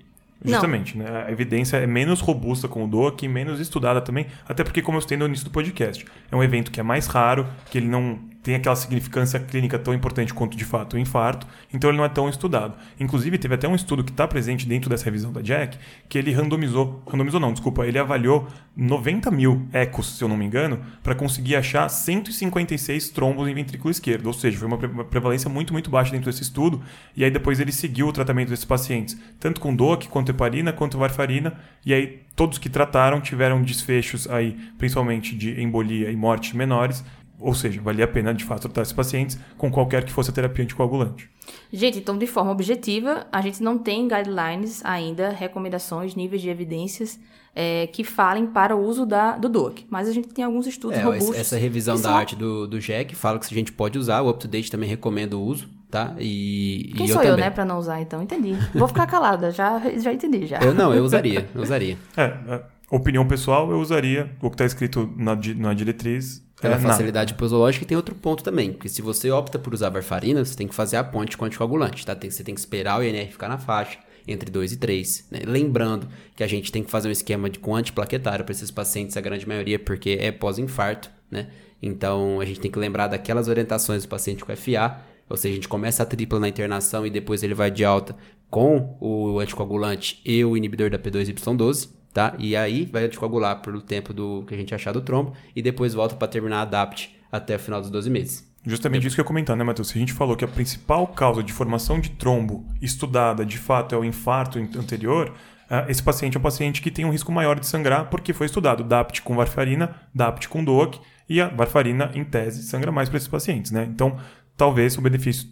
Não. 0.42 0.52
Justamente, 0.52 0.96
né? 0.96 1.24
A 1.26 1.32
evidência 1.32 1.78
é 1.78 1.86
menos 1.86 2.20
robusta 2.20 2.68
com 2.68 2.84
o 2.84 2.88
DOAC 2.88 3.24
e 3.24 3.28
menos 3.28 3.58
estudada 3.58 4.00
também, 4.00 4.26
até 4.48 4.62
porque, 4.62 4.80
como 4.80 4.96
eu 4.98 5.02
citei 5.02 5.16
no 5.16 5.26
início 5.26 5.44
do 5.44 5.50
podcast, 5.50 6.06
é 6.30 6.36
um 6.36 6.42
evento 6.42 6.70
que 6.70 6.78
é 6.78 6.82
mais 6.82 7.06
raro, 7.06 7.46
que 7.70 7.78
ele 7.78 7.88
não 7.88 8.20
tem 8.48 8.54
aquela 8.54 8.76
significância 8.76 9.38
clínica 9.38 9.78
tão 9.78 9.92
importante 9.92 10.32
quanto 10.32 10.56
de 10.56 10.64
fato 10.64 10.96
o 10.96 10.98
infarto, 10.98 11.46
então 11.70 11.90
ele 11.90 11.98
não 11.98 12.04
é 12.06 12.08
tão 12.08 12.30
estudado. 12.30 12.78
Inclusive, 12.98 13.36
teve 13.36 13.54
até 13.54 13.68
um 13.68 13.74
estudo 13.74 14.02
que 14.02 14.10
está 14.10 14.26
presente 14.26 14.66
dentro 14.66 14.88
dessa 14.88 15.04
revisão 15.04 15.30
da 15.30 15.42
Jack, 15.42 15.76
que 16.08 16.16
ele 16.16 16.32
randomizou, 16.32 17.02
randomizou 17.06 17.38
não, 17.38 17.52
desculpa, 17.52 17.86
ele 17.86 17.98
avaliou 17.98 18.48
90 18.74 19.30
mil 19.30 19.68
ecos, 19.70 20.16
se 20.16 20.24
eu 20.24 20.28
não 20.28 20.36
me 20.38 20.46
engano, 20.46 20.80
para 21.02 21.14
conseguir 21.14 21.56
achar 21.56 21.90
156 21.90 23.10
trombos 23.10 23.46
em 23.48 23.52
ventrículo 23.54 23.90
esquerdo, 23.90 24.28
ou 24.28 24.32
seja, 24.32 24.56
foi 24.56 24.66
uma 24.66 24.78
pre- 24.78 24.88
uma 24.88 25.04
prevalência 25.04 25.50
muito, 25.50 25.74
muito 25.74 25.90
baixa 25.90 26.12
dentro 26.12 26.30
desse 26.30 26.42
estudo, 26.42 26.80
e 27.14 27.24
aí 27.24 27.30
depois 27.30 27.60
ele 27.60 27.70
seguiu 27.70 28.08
o 28.08 28.12
tratamento 28.14 28.48
desses 28.48 28.64
pacientes, 28.64 29.14
tanto 29.38 29.60
com 29.60 29.76
DOAC, 29.76 30.08
quanto 30.08 30.30
heparina, 30.30 30.72
quanto 30.72 30.96
varfarina, 30.96 31.52
e 31.84 31.92
aí 31.92 32.22
todos 32.34 32.56
que 32.56 32.70
trataram 32.70 33.20
tiveram 33.20 33.60
desfechos 33.60 34.26
aí, 34.30 34.56
principalmente 34.78 35.36
de 35.36 35.60
embolia 35.60 36.10
e 36.10 36.16
morte 36.16 36.56
menores, 36.56 37.04
ou 37.40 37.54
seja, 37.54 37.80
valia 37.80 38.04
a 38.04 38.08
pena 38.08 38.32
de 38.34 38.44
fato 38.44 38.62
tratar 38.62 38.82
esses 38.82 38.92
pacientes 38.92 39.38
com 39.56 39.70
qualquer 39.70 40.04
que 40.04 40.12
fosse 40.12 40.30
a 40.30 40.32
terapia 40.32 40.64
anticoagulante. 40.64 41.30
Gente, 41.72 41.98
então, 41.98 42.16
de 42.18 42.26
forma 42.26 42.50
objetiva, 42.50 43.26
a 43.32 43.40
gente 43.40 43.62
não 43.62 43.78
tem 43.78 44.06
guidelines 44.08 44.84
ainda, 44.84 45.30
recomendações, 45.30 46.14
níveis 46.14 46.42
de 46.42 46.48
evidências 46.50 47.18
é, 47.54 47.86
que 47.88 48.04
falem 48.04 48.46
para 48.46 48.76
o 48.76 48.84
uso 48.86 49.04
da, 49.06 49.36
do 49.36 49.48
DOAC. 49.48 49.84
Mas 49.90 50.08
a 50.08 50.12
gente 50.12 50.28
tem 50.28 50.44
alguns 50.44 50.66
estudos 50.66 50.98
É, 50.98 51.02
robustos. 51.02 51.36
essa 51.36 51.56
revisão 51.56 51.96
da 51.96 52.02
são- 52.02 52.16
arte 52.16 52.36
do, 52.36 52.66
do 52.66 52.78
Jack 52.78 53.14
fala 53.16 53.38
que 53.38 53.46
a 53.46 53.54
gente 53.56 53.72
pode 53.72 53.98
usar, 53.98 54.20
o 54.20 54.28
UpToDate 54.30 54.70
também 54.70 54.88
recomenda 54.88 55.36
o 55.36 55.40
uso, 55.42 55.68
tá? 55.90 56.14
E, 56.18 56.92
Quem 56.96 57.06
e 57.06 57.08
sou 57.08 57.22
eu 57.22 57.30
também. 57.30 57.44
né, 57.46 57.50
pra 57.50 57.64
não 57.64 57.78
usar, 57.78 58.00
então? 58.00 58.22
Entendi. 58.22 58.52
Vou 58.74 58.86
ficar 58.86 59.06
calada, 59.06 59.50
já, 59.50 59.80
já 59.98 60.12
entendi, 60.12 60.46
já. 60.46 60.58
Eu 60.60 60.74
não, 60.74 60.92
eu 60.94 61.02
usaria, 61.02 61.48
eu 61.54 61.62
usaria. 61.62 61.96
É, 62.16 62.22
é, 62.22 62.62
opinião 62.90 63.26
pessoal, 63.26 63.70
eu 63.70 63.78
usaria 63.80 64.30
o 64.42 64.48
que 64.50 64.54
está 64.54 64.64
escrito 64.66 65.12
na, 65.16 65.34
na 65.56 65.74
diretriz. 65.74 66.46
Pela 66.60 66.74
é, 66.74 66.78
facilidade 66.78 67.34
posológica 67.34 67.84
e 67.84 67.88
tem 67.88 67.96
outro 67.96 68.14
ponto 68.14 68.42
também, 68.42 68.72
porque 68.72 68.88
se 68.88 69.00
você 69.00 69.30
opta 69.30 69.58
por 69.58 69.72
usar 69.72 69.90
varfarina, 69.90 70.44
você 70.44 70.56
tem 70.56 70.66
que 70.66 70.74
fazer 70.74 70.96
a 70.96 71.04
ponte 71.04 71.36
com 71.36 71.44
anticoagulante, 71.44 72.04
tá? 72.04 72.14
Tem, 72.16 72.30
você 72.30 72.42
tem 72.42 72.54
que 72.54 72.60
esperar 72.60 72.98
o 72.98 73.04
INR 73.04 73.30
ficar 73.30 73.48
na 73.48 73.58
faixa, 73.58 73.98
entre 74.26 74.50
2 74.50 74.72
e 74.72 74.76
3. 74.76 75.26
Né? 75.30 75.40
Lembrando 75.46 76.08
que 76.36 76.42
a 76.42 76.46
gente 76.46 76.70
tem 76.70 76.82
que 76.82 76.90
fazer 76.90 77.08
um 77.08 77.12
esquema 77.12 77.48
de, 77.48 77.58
com 77.58 77.74
antiplaquetário 77.74 78.44
para 78.44 78.52
esses 78.52 78.70
pacientes, 78.70 79.16
a 79.16 79.20
grande 79.20 79.46
maioria, 79.46 79.78
porque 79.78 80.18
é 80.20 80.30
pós-infarto, 80.30 81.10
né? 81.30 81.48
Então 81.80 82.40
a 82.40 82.44
gente 82.44 82.60
tem 82.60 82.70
que 82.70 82.78
lembrar 82.78 83.06
daquelas 83.06 83.48
orientações 83.48 84.02
do 84.02 84.08
paciente 84.08 84.44
com 84.44 84.54
FA, 84.56 84.98
ou 85.28 85.36
seja, 85.36 85.52
a 85.52 85.54
gente 85.56 85.68
começa 85.68 86.02
a 86.02 86.06
tripla 86.06 86.40
na 86.40 86.48
internação 86.48 87.06
e 87.06 87.10
depois 87.10 87.42
ele 87.42 87.54
vai 87.54 87.70
de 87.70 87.84
alta 87.84 88.16
com 88.50 88.96
o 89.00 89.38
anticoagulante 89.38 90.20
e 90.24 90.44
o 90.44 90.56
inibidor 90.56 90.90
da 90.90 90.98
P2Y12, 90.98 91.90
tá? 92.12 92.34
E 92.38 92.56
aí 92.56 92.84
vai 92.86 93.04
anticoagular 93.04 93.60
pelo 93.62 93.80
tempo 93.80 94.12
do 94.12 94.44
que 94.46 94.54
a 94.54 94.56
gente 94.58 94.74
achar 94.74 94.92
do 94.92 95.00
trombo 95.00 95.32
e 95.54 95.62
depois 95.62 95.94
volta 95.94 96.16
para 96.16 96.28
terminar 96.28 96.58
a 96.58 96.62
ADAPT 96.62 97.16
até 97.30 97.56
o 97.56 97.58
final 97.58 97.80
dos 97.80 97.90
12 97.90 98.10
meses. 98.10 98.48
Justamente 98.66 99.06
isso 99.06 99.14
que 99.16 99.20
eu 99.20 99.24
comentar, 99.24 99.56
né, 99.56 99.64
Matheus? 99.64 99.88
Se 99.88 99.96
a 99.96 100.00
gente 100.00 100.12
falou 100.12 100.36
que 100.36 100.44
a 100.44 100.48
principal 100.48 101.06
causa 101.06 101.42
de 101.42 101.52
formação 101.52 102.00
de 102.00 102.10
trombo 102.10 102.66
estudada, 102.82 103.44
de 103.46 103.56
fato, 103.56 103.94
é 103.94 103.98
o 103.98 104.04
infarto 104.04 104.58
in- 104.58 104.70
anterior, 104.76 105.32
ah, 105.70 105.86
esse 105.88 106.02
paciente 106.02 106.36
é 106.36 106.40
um 106.40 106.42
paciente 106.42 106.82
que 106.82 106.90
tem 106.90 107.04
um 107.04 107.10
risco 107.10 107.30
maior 107.30 107.58
de 107.58 107.66
sangrar 107.66 108.10
porque 108.10 108.32
foi 108.32 108.46
estudado 108.46 108.82
DAPT 108.82 109.22
com 109.22 109.36
varfarina, 109.36 109.94
DAPT 110.14 110.48
com 110.48 110.64
DOAC, 110.64 110.98
e 111.28 111.40
a 111.40 111.48
varfarina, 111.48 112.10
em 112.14 112.24
tese, 112.24 112.62
sangra 112.62 112.90
mais 112.90 113.08
para 113.08 113.18
esses 113.18 113.28
pacientes, 113.28 113.70
né? 113.70 113.86
Então, 113.90 114.18
talvez 114.56 114.96
o 114.96 115.00
benefício 115.02 115.46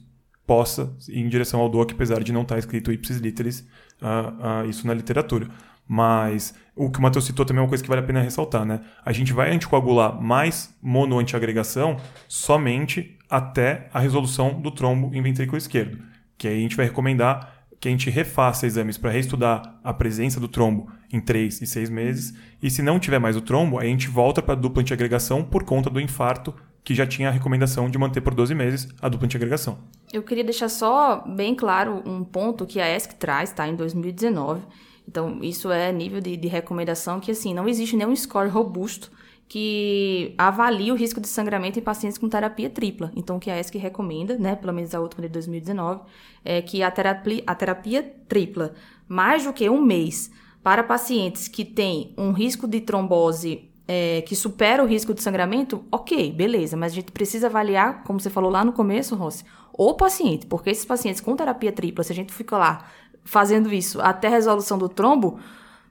possa 0.46 0.94
ir 1.08 1.20
em 1.20 1.28
direção 1.28 1.60
ao 1.60 1.68
DOAC, 1.68 1.92
apesar 1.92 2.22
de 2.22 2.32
não 2.32 2.42
estar 2.42 2.58
escrito 2.58 2.90
ipsis 2.92 3.18
literis 3.18 3.66
ah, 4.00 4.32
ah, 4.62 4.66
isso 4.66 4.86
na 4.86 4.94
literatura. 4.94 5.48
Mas 5.88 6.54
o 6.74 6.90
que 6.90 6.98
o 6.98 7.02
Matheus 7.02 7.24
citou 7.24 7.46
também 7.46 7.60
é 7.60 7.62
uma 7.62 7.68
coisa 7.68 7.82
que 7.82 7.88
vale 7.88 8.00
a 8.00 8.04
pena 8.04 8.20
ressaltar, 8.20 8.64
né? 8.64 8.80
A 9.04 9.12
gente 9.12 9.32
vai 9.32 9.52
anticoagular 9.52 10.20
mais 10.20 10.74
monoantiagregação 10.82 11.96
somente 12.28 13.16
até 13.30 13.88
a 13.92 14.00
resolução 14.00 14.60
do 14.60 14.70
trombo 14.70 15.14
em 15.14 15.22
ventrículo 15.22 15.56
esquerdo. 15.56 15.98
Que 16.36 16.48
aí 16.48 16.58
a 16.58 16.60
gente 16.60 16.76
vai 16.76 16.86
recomendar 16.86 17.56
que 17.80 17.88
a 17.88 17.90
gente 17.90 18.10
refaça 18.10 18.66
exames 18.66 18.98
para 18.98 19.10
reestudar 19.10 19.78
a 19.84 19.92
presença 19.92 20.40
do 20.40 20.48
trombo 20.48 20.90
em 21.12 21.20
3 21.20 21.62
e 21.62 21.66
6 21.66 21.90
meses. 21.90 22.34
E 22.62 22.70
se 22.70 22.82
não 22.82 22.98
tiver 22.98 23.18
mais 23.18 23.36
o 23.36 23.40
trombo, 23.40 23.78
a 23.78 23.84
gente 23.84 24.08
volta 24.08 24.42
para 24.42 24.54
a 24.54 24.56
dupla 24.56 24.82
antiagregação 24.82 25.44
por 25.44 25.64
conta 25.64 25.88
do 25.90 26.00
infarto, 26.00 26.54
que 26.82 26.94
já 26.94 27.06
tinha 27.06 27.28
a 27.28 27.32
recomendação 27.32 27.90
de 27.90 27.98
manter 27.98 28.20
por 28.20 28.34
12 28.34 28.54
meses 28.54 28.88
a 29.00 29.08
dupla 29.08 29.26
antiagregação. 29.26 29.78
Eu 30.12 30.22
queria 30.22 30.44
deixar 30.44 30.68
só 30.68 31.24
bem 31.26 31.54
claro 31.54 32.02
um 32.06 32.24
ponto 32.24 32.66
que 32.66 32.80
a 32.80 32.96
ESC 32.96 33.14
traz, 33.16 33.52
tá? 33.52 33.66
Em 33.68 33.74
2019. 33.74 34.62
Então, 35.08 35.38
isso 35.42 35.70
é 35.70 35.92
nível 35.92 36.20
de, 36.20 36.36
de 36.36 36.48
recomendação 36.48 37.20
que, 37.20 37.30
assim, 37.30 37.54
não 37.54 37.68
existe 37.68 37.96
nenhum 37.96 38.14
score 38.14 38.48
robusto 38.48 39.10
que 39.48 40.34
avalie 40.36 40.90
o 40.90 40.96
risco 40.96 41.20
de 41.20 41.28
sangramento 41.28 41.78
em 41.78 41.82
pacientes 41.82 42.18
com 42.18 42.28
terapia 42.28 42.68
tripla. 42.68 43.12
Então, 43.14 43.36
o 43.36 43.40
que 43.40 43.50
a 43.50 43.58
ESC 43.58 43.78
recomenda, 43.78 44.36
né, 44.36 44.56
pelo 44.56 44.72
menos 44.72 44.94
a 44.94 45.00
última 45.00 45.22
de 45.22 45.28
2019, 45.28 46.00
é 46.44 46.60
que 46.60 46.82
a 46.82 46.90
terapia, 46.90 47.42
a 47.46 47.54
terapia 47.54 48.02
tripla, 48.28 48.74
mais 49.08 49.44
do 49.44 49.52
que 49.52 49.68
um 49.70 49.80
mês, 49.80 50.30
para 50.62 50.82
pacientes 50.82 51.46
que 51.46 51.64
têm 51.64 52.12
um 52.18 52.32
risco 52.32 52.66
de 52.66 52.80
trombose 52.80 53.70
é, 53.86 54.22
que 54.22 54.34
supera 54.34 54.82
o 54.82 54.86
risco 54.86 55.14
de 55.14 55.22
sangramento, 55.22 55.84
ok, 55.92 56.32
beleza, 56.32 56.76
mas 56.76 56.92
a 56.92 56.96
gente 56.96 57.12
precisa 57.12 57.46
avaliar, 57.46 58.02
como 58.02 58.18
você 58.18 58.28
falou 58.28 58.50
lá 58.50 58.64
no 58.64 58.72
começo, 58.72 59.14
Rossi, 59.14 59.44
o 59.72 59.94
paciente, 59.94 60.46
porque 60.46 60.70
esses 60.70 60.84
pacientes 60.84 61.20
com 61.20 61.36
terapia 61.36 61.70
tripla, 61.70 62.02
se 62.02 62.12
a 62.12 62.16
gente 62.16 62.32
fica 62.32 62.58
lá 62.58 62.88
fazendo 63.26 63.72
isso 63.72 64.00
até 64.00 64.28
a 64.28 64.30
resolução 64.30 64.78
do 64.78 64.88
trombo, 64.88 65.38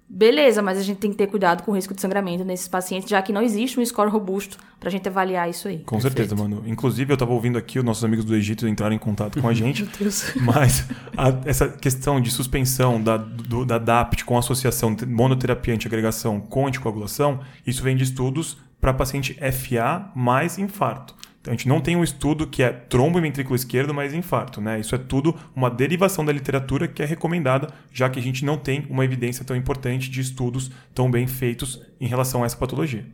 Beleza, 0.08 0.62
mas 0.62 0.78
a 0.78 0.84
gente 0.84 0.98
tem 0.98 1.10
que 1.10 1.18
ter 1.18 1.26
cuidado 1.26 1.64
com 1.64 1.72
o 1.72 1.76
risco 1.76 1.94
de 1.94 2.00
sangramento 2.00 2.46
nesses 2.46 2.68
pacientes, 2.68 3.10
já 3.10 3.22
que 3.24 3.34
não 3.34 3.42
existe 3.42 3.80
um 3.80 3.86
score 3.86 4.10
robusto 4.10 4.56
para 4.80 4.88
a 4.88 4.92
gente 4.92 5.10
avaliar 5.10 5.50
isso 5.50 5.68
aí. 5.68 5.80
Com 5.80 5.96
Perfeito. 5.96 6.18
certeza, 6.18 6.36
mano. 6.36 6.64
Inclusive, 6.68 7.12
eu 7.12 7.16
estava 7.16 7.34
ouvindo 7.34 7.58
aqui 7.58 7.80
os 7.80 7.86
nossos 7.86 8.04
amigos 8.04 8.24
do 8.24 8.36
Egito 8.36 8.68
entrarem 8.68 8.98
em 8.98 9.00
contato 9.00 9.42
com 9.42 9.48
a 9.48 9.54
gente. 9.56 9.82
Meu 9.82 9.92
Deus. 9.98 10.32
Mas 10.36 10.88
a, 11.18 11.34
essa 11.46 11.68
questão 11.70 12.22
de 12.22 12.30
suspensão 12.30 13.02
da, 13.02 13.18
do, 13.18 13.66
da 13.66 13.80
DAPT 13.80 14.26
com 14.26 14.38
associação 14.38 14.94
de 14.94 15.08
monoterapia 15.08 15.74
antiagregação 15.74 16.40
com 16.40 16.68
anticoagulação, 16.68 17.40
isso 17.66 17.82
vem 17.82 17.96
de 17.96 18.04
estudos 18.04 18.58
para 18.80 18.94
paciente 18.94 19.34
FA 19.52 20.12
mais 20.16 20.60
infarto. 20.60 21.16
A 21.48 21.52
gente 21.52 21.68
não 21.68 21.80
tem 21.80 21.96
um 21.96 22.04
estudo 22.04 22.48
que 22.48 22.64
é 22.64 22.72
trombo 22.72 23.20
e 23.20 23.22
ventrículo 23.22 23.56
esquerdo 23.56 23.94
mais 23.94 24.14
infarto, 24.14 24.60
né? 24.60 24.80
Isso 24.80 24.96
é 24.96 24.98
tudo 24.98 25.36
uma 25.56 25.70
derivação 25.70 26.26
da 26.26 26.32
literatura 26.32 26.88
que 26.88 27.04
é 27.04 27.06
recomendada, 27.06 27.68
já 27.92 28.10
que 28.10 28.20
a 28.20 28.22
gente 28.22 28.44
não 28.44 28.58
tem 28.58 28.86
uma 28.90 29.06
evidência 29.06 29.46
tão 29.46 29.56
importante 29.56 30.10
de 30.10 30.22
estudos 30.22 30.72
tão 30.94 31.10
bem 31.10 31.28
feitos 31.28 31.82
em 32.02 32.08
relação 32.08 32.44
a 32.44 32.46
essa 32.46 32.58
patologia. 32.58 33.06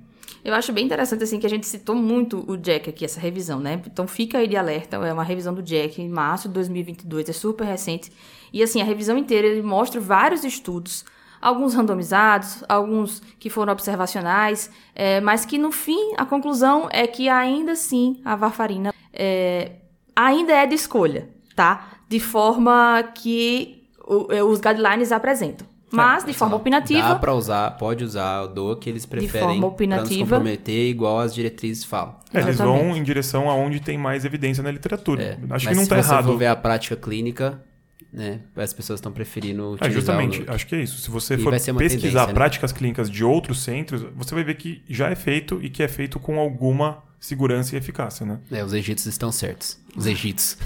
Eu 0.43 0.55
acho 0.55 0.73
bem 0.73 0.85
interessante 0.85 1.23
assim 1.23 1.39
que 1.39 1.45
a 1.45 1.49
gente 1.49 1.67
citou 1.67 1.95
muito 1.95 2.43
o 2.49 2.57
Jack 2.57 2.89
aqui, 2.89 3.05
essa 3.05 3.19
revisão, 3.19 3.59
né? 3.59 3.79
Então 3.85 4.07
fica 4.07 4.39
aí 4.39 4.47
de 4.47 4.55
alerta, 4.55 4.97
é 4.97 5.13
uma 5.13 5.23
revisão 5.23 5.53
do 5.53 5.61
Jack 5.61 6.01
em 6.01 6.09
março 6.09 6.47
de 6.47 6.53
2022, 6.55 7.29
é 7.29 7.33
super 7.33 7.65
recente. 7.65 8.11
E 8.51 8.63
assim, 8.63 8.81
a 8.81 8.85
revisão 8.85 9.17
inteira 9.17 9.47
ele 9.47 9.61
mostra 9.61 10.01
vários 10.01 10.43
estudos 10.43 11.05
alguns 11.41 11.73
randomizados, 11.73 12.63
alguns 12.69 13.21
que 13.39 13.49
foram 13.49 13.73
observacionais, 13.73 14.69
é, 14.93 15.19
mas 15.19 15.45
que 15.45 15.57
no 15.57 15.71
fim 15.71 16.13
a 16.17 16.25
conclusão 16.25 16.87
é 16.91 17.07
que 17.07 17.27
ainda 17.27 17.71
assim 17.71 18.21
a 18.23 18.35
varfarina 18.35 18.93
é, 19.11 19.71
ainda 20.15 20.53
é 20.53 20.65
de 20.67 20.75
escolha, 20.75 21.27
tá? 21.55 21.87
De 22.07 22.19
forma 22.19 23.03
que 23.15 23.87
o, 24.05 24.31
é, 24.31 24.43
os 24.43 24.59
guidelines 24.59 25.11
apresentam. 25.11 25.71
Mas, 25.93 26.23
de 26.23 26.33
forma 26.33 26.55
opinativa. 26.55 27.01
Dá 27.01 27.15
para 27.15 27.33
usar, 27.33 27.71
pode 27.71 28.03
usar 28.03 28.43
o 28.43 28.47
do 28.47 28.75
que 28.77 28.89
eles 28.89 29.05
preferem. 29.05 29.59
De 29.59 29.61
forma 29.61 29.97
não 29.97 30.05
se 30.05 30.19
comprometer, 30.19 30.89
igual 30.89 31.19
as 31.19 31.33
diretrizes 31.33 31.83
falam. 31.83 32.15
É, 32.33 32.39
eles 32.39 32.57
vão 32.57 32.95
em 32.95 33.03
direção 33.03 33.49
aonde 33.49 33.81
tem 33.81 33.97
mais 33.97 34.23
evidência 34.23 34.63
na 34.63 34.71
literatura. 34.71 35.21
É, 35.21 35.37
Acho 35.49 35.67
que 35.67 35.75
não 35.75 35.83
está 35.83 35.97
errado. 35.97 36.07
Se 36.07 36.23
você 36.23 36.31
for 36.31 36.37
ver 36.37 36.47
a 36.47 36.55
prática 36.55 36.95
clínica, 36.95 37.61
né? 38.11 38.41
As 38.55 38.73
pessoas 38.73 38.99
estão 38.99 39.11
preferindo 39.11 39.71
utilizar 39.71 39.89
é, 39.89 39.93
justamente, 39.93 40.43
acho 40.47 40.67
que 40.67 40.75
é 40.75 40.81
isso. 40.81 40.97
Se 40.99 41.09
você 41.09 41.37
for 41.37 41.53
pesquisar 41.77 42.27
né? 42.27 42.33
práticas 42.33 42.71
clínicas 42.71 43.09
de 43.09 43.23
outros 43.23 43.63
centros, 43.63 44.05
você 44.15 44.35
vai 44.35 44.43
ver 44.43 44.55
que 44.55 44.83
já 44.89 45.09
é 45.09 45.15
feito 45.15 45.59
e 45.63 45.69
que 45.69 45.81
é 45.81 45.87
feito 45.87 46.19
com 46.19 46.39
alguma 46.39 47.03
segurança 47.19 47.75
e 47.75 47.77
eficácia, 47.77 48.25
né? 48.25 48.39
É, 48.51 48.63
os 48.63 48.73
egípcios 48.73 49.13
estão 49.13 49.31
certos. 49.31 49.79
Os 49.95 50.05
egípcios. 50.07 50.57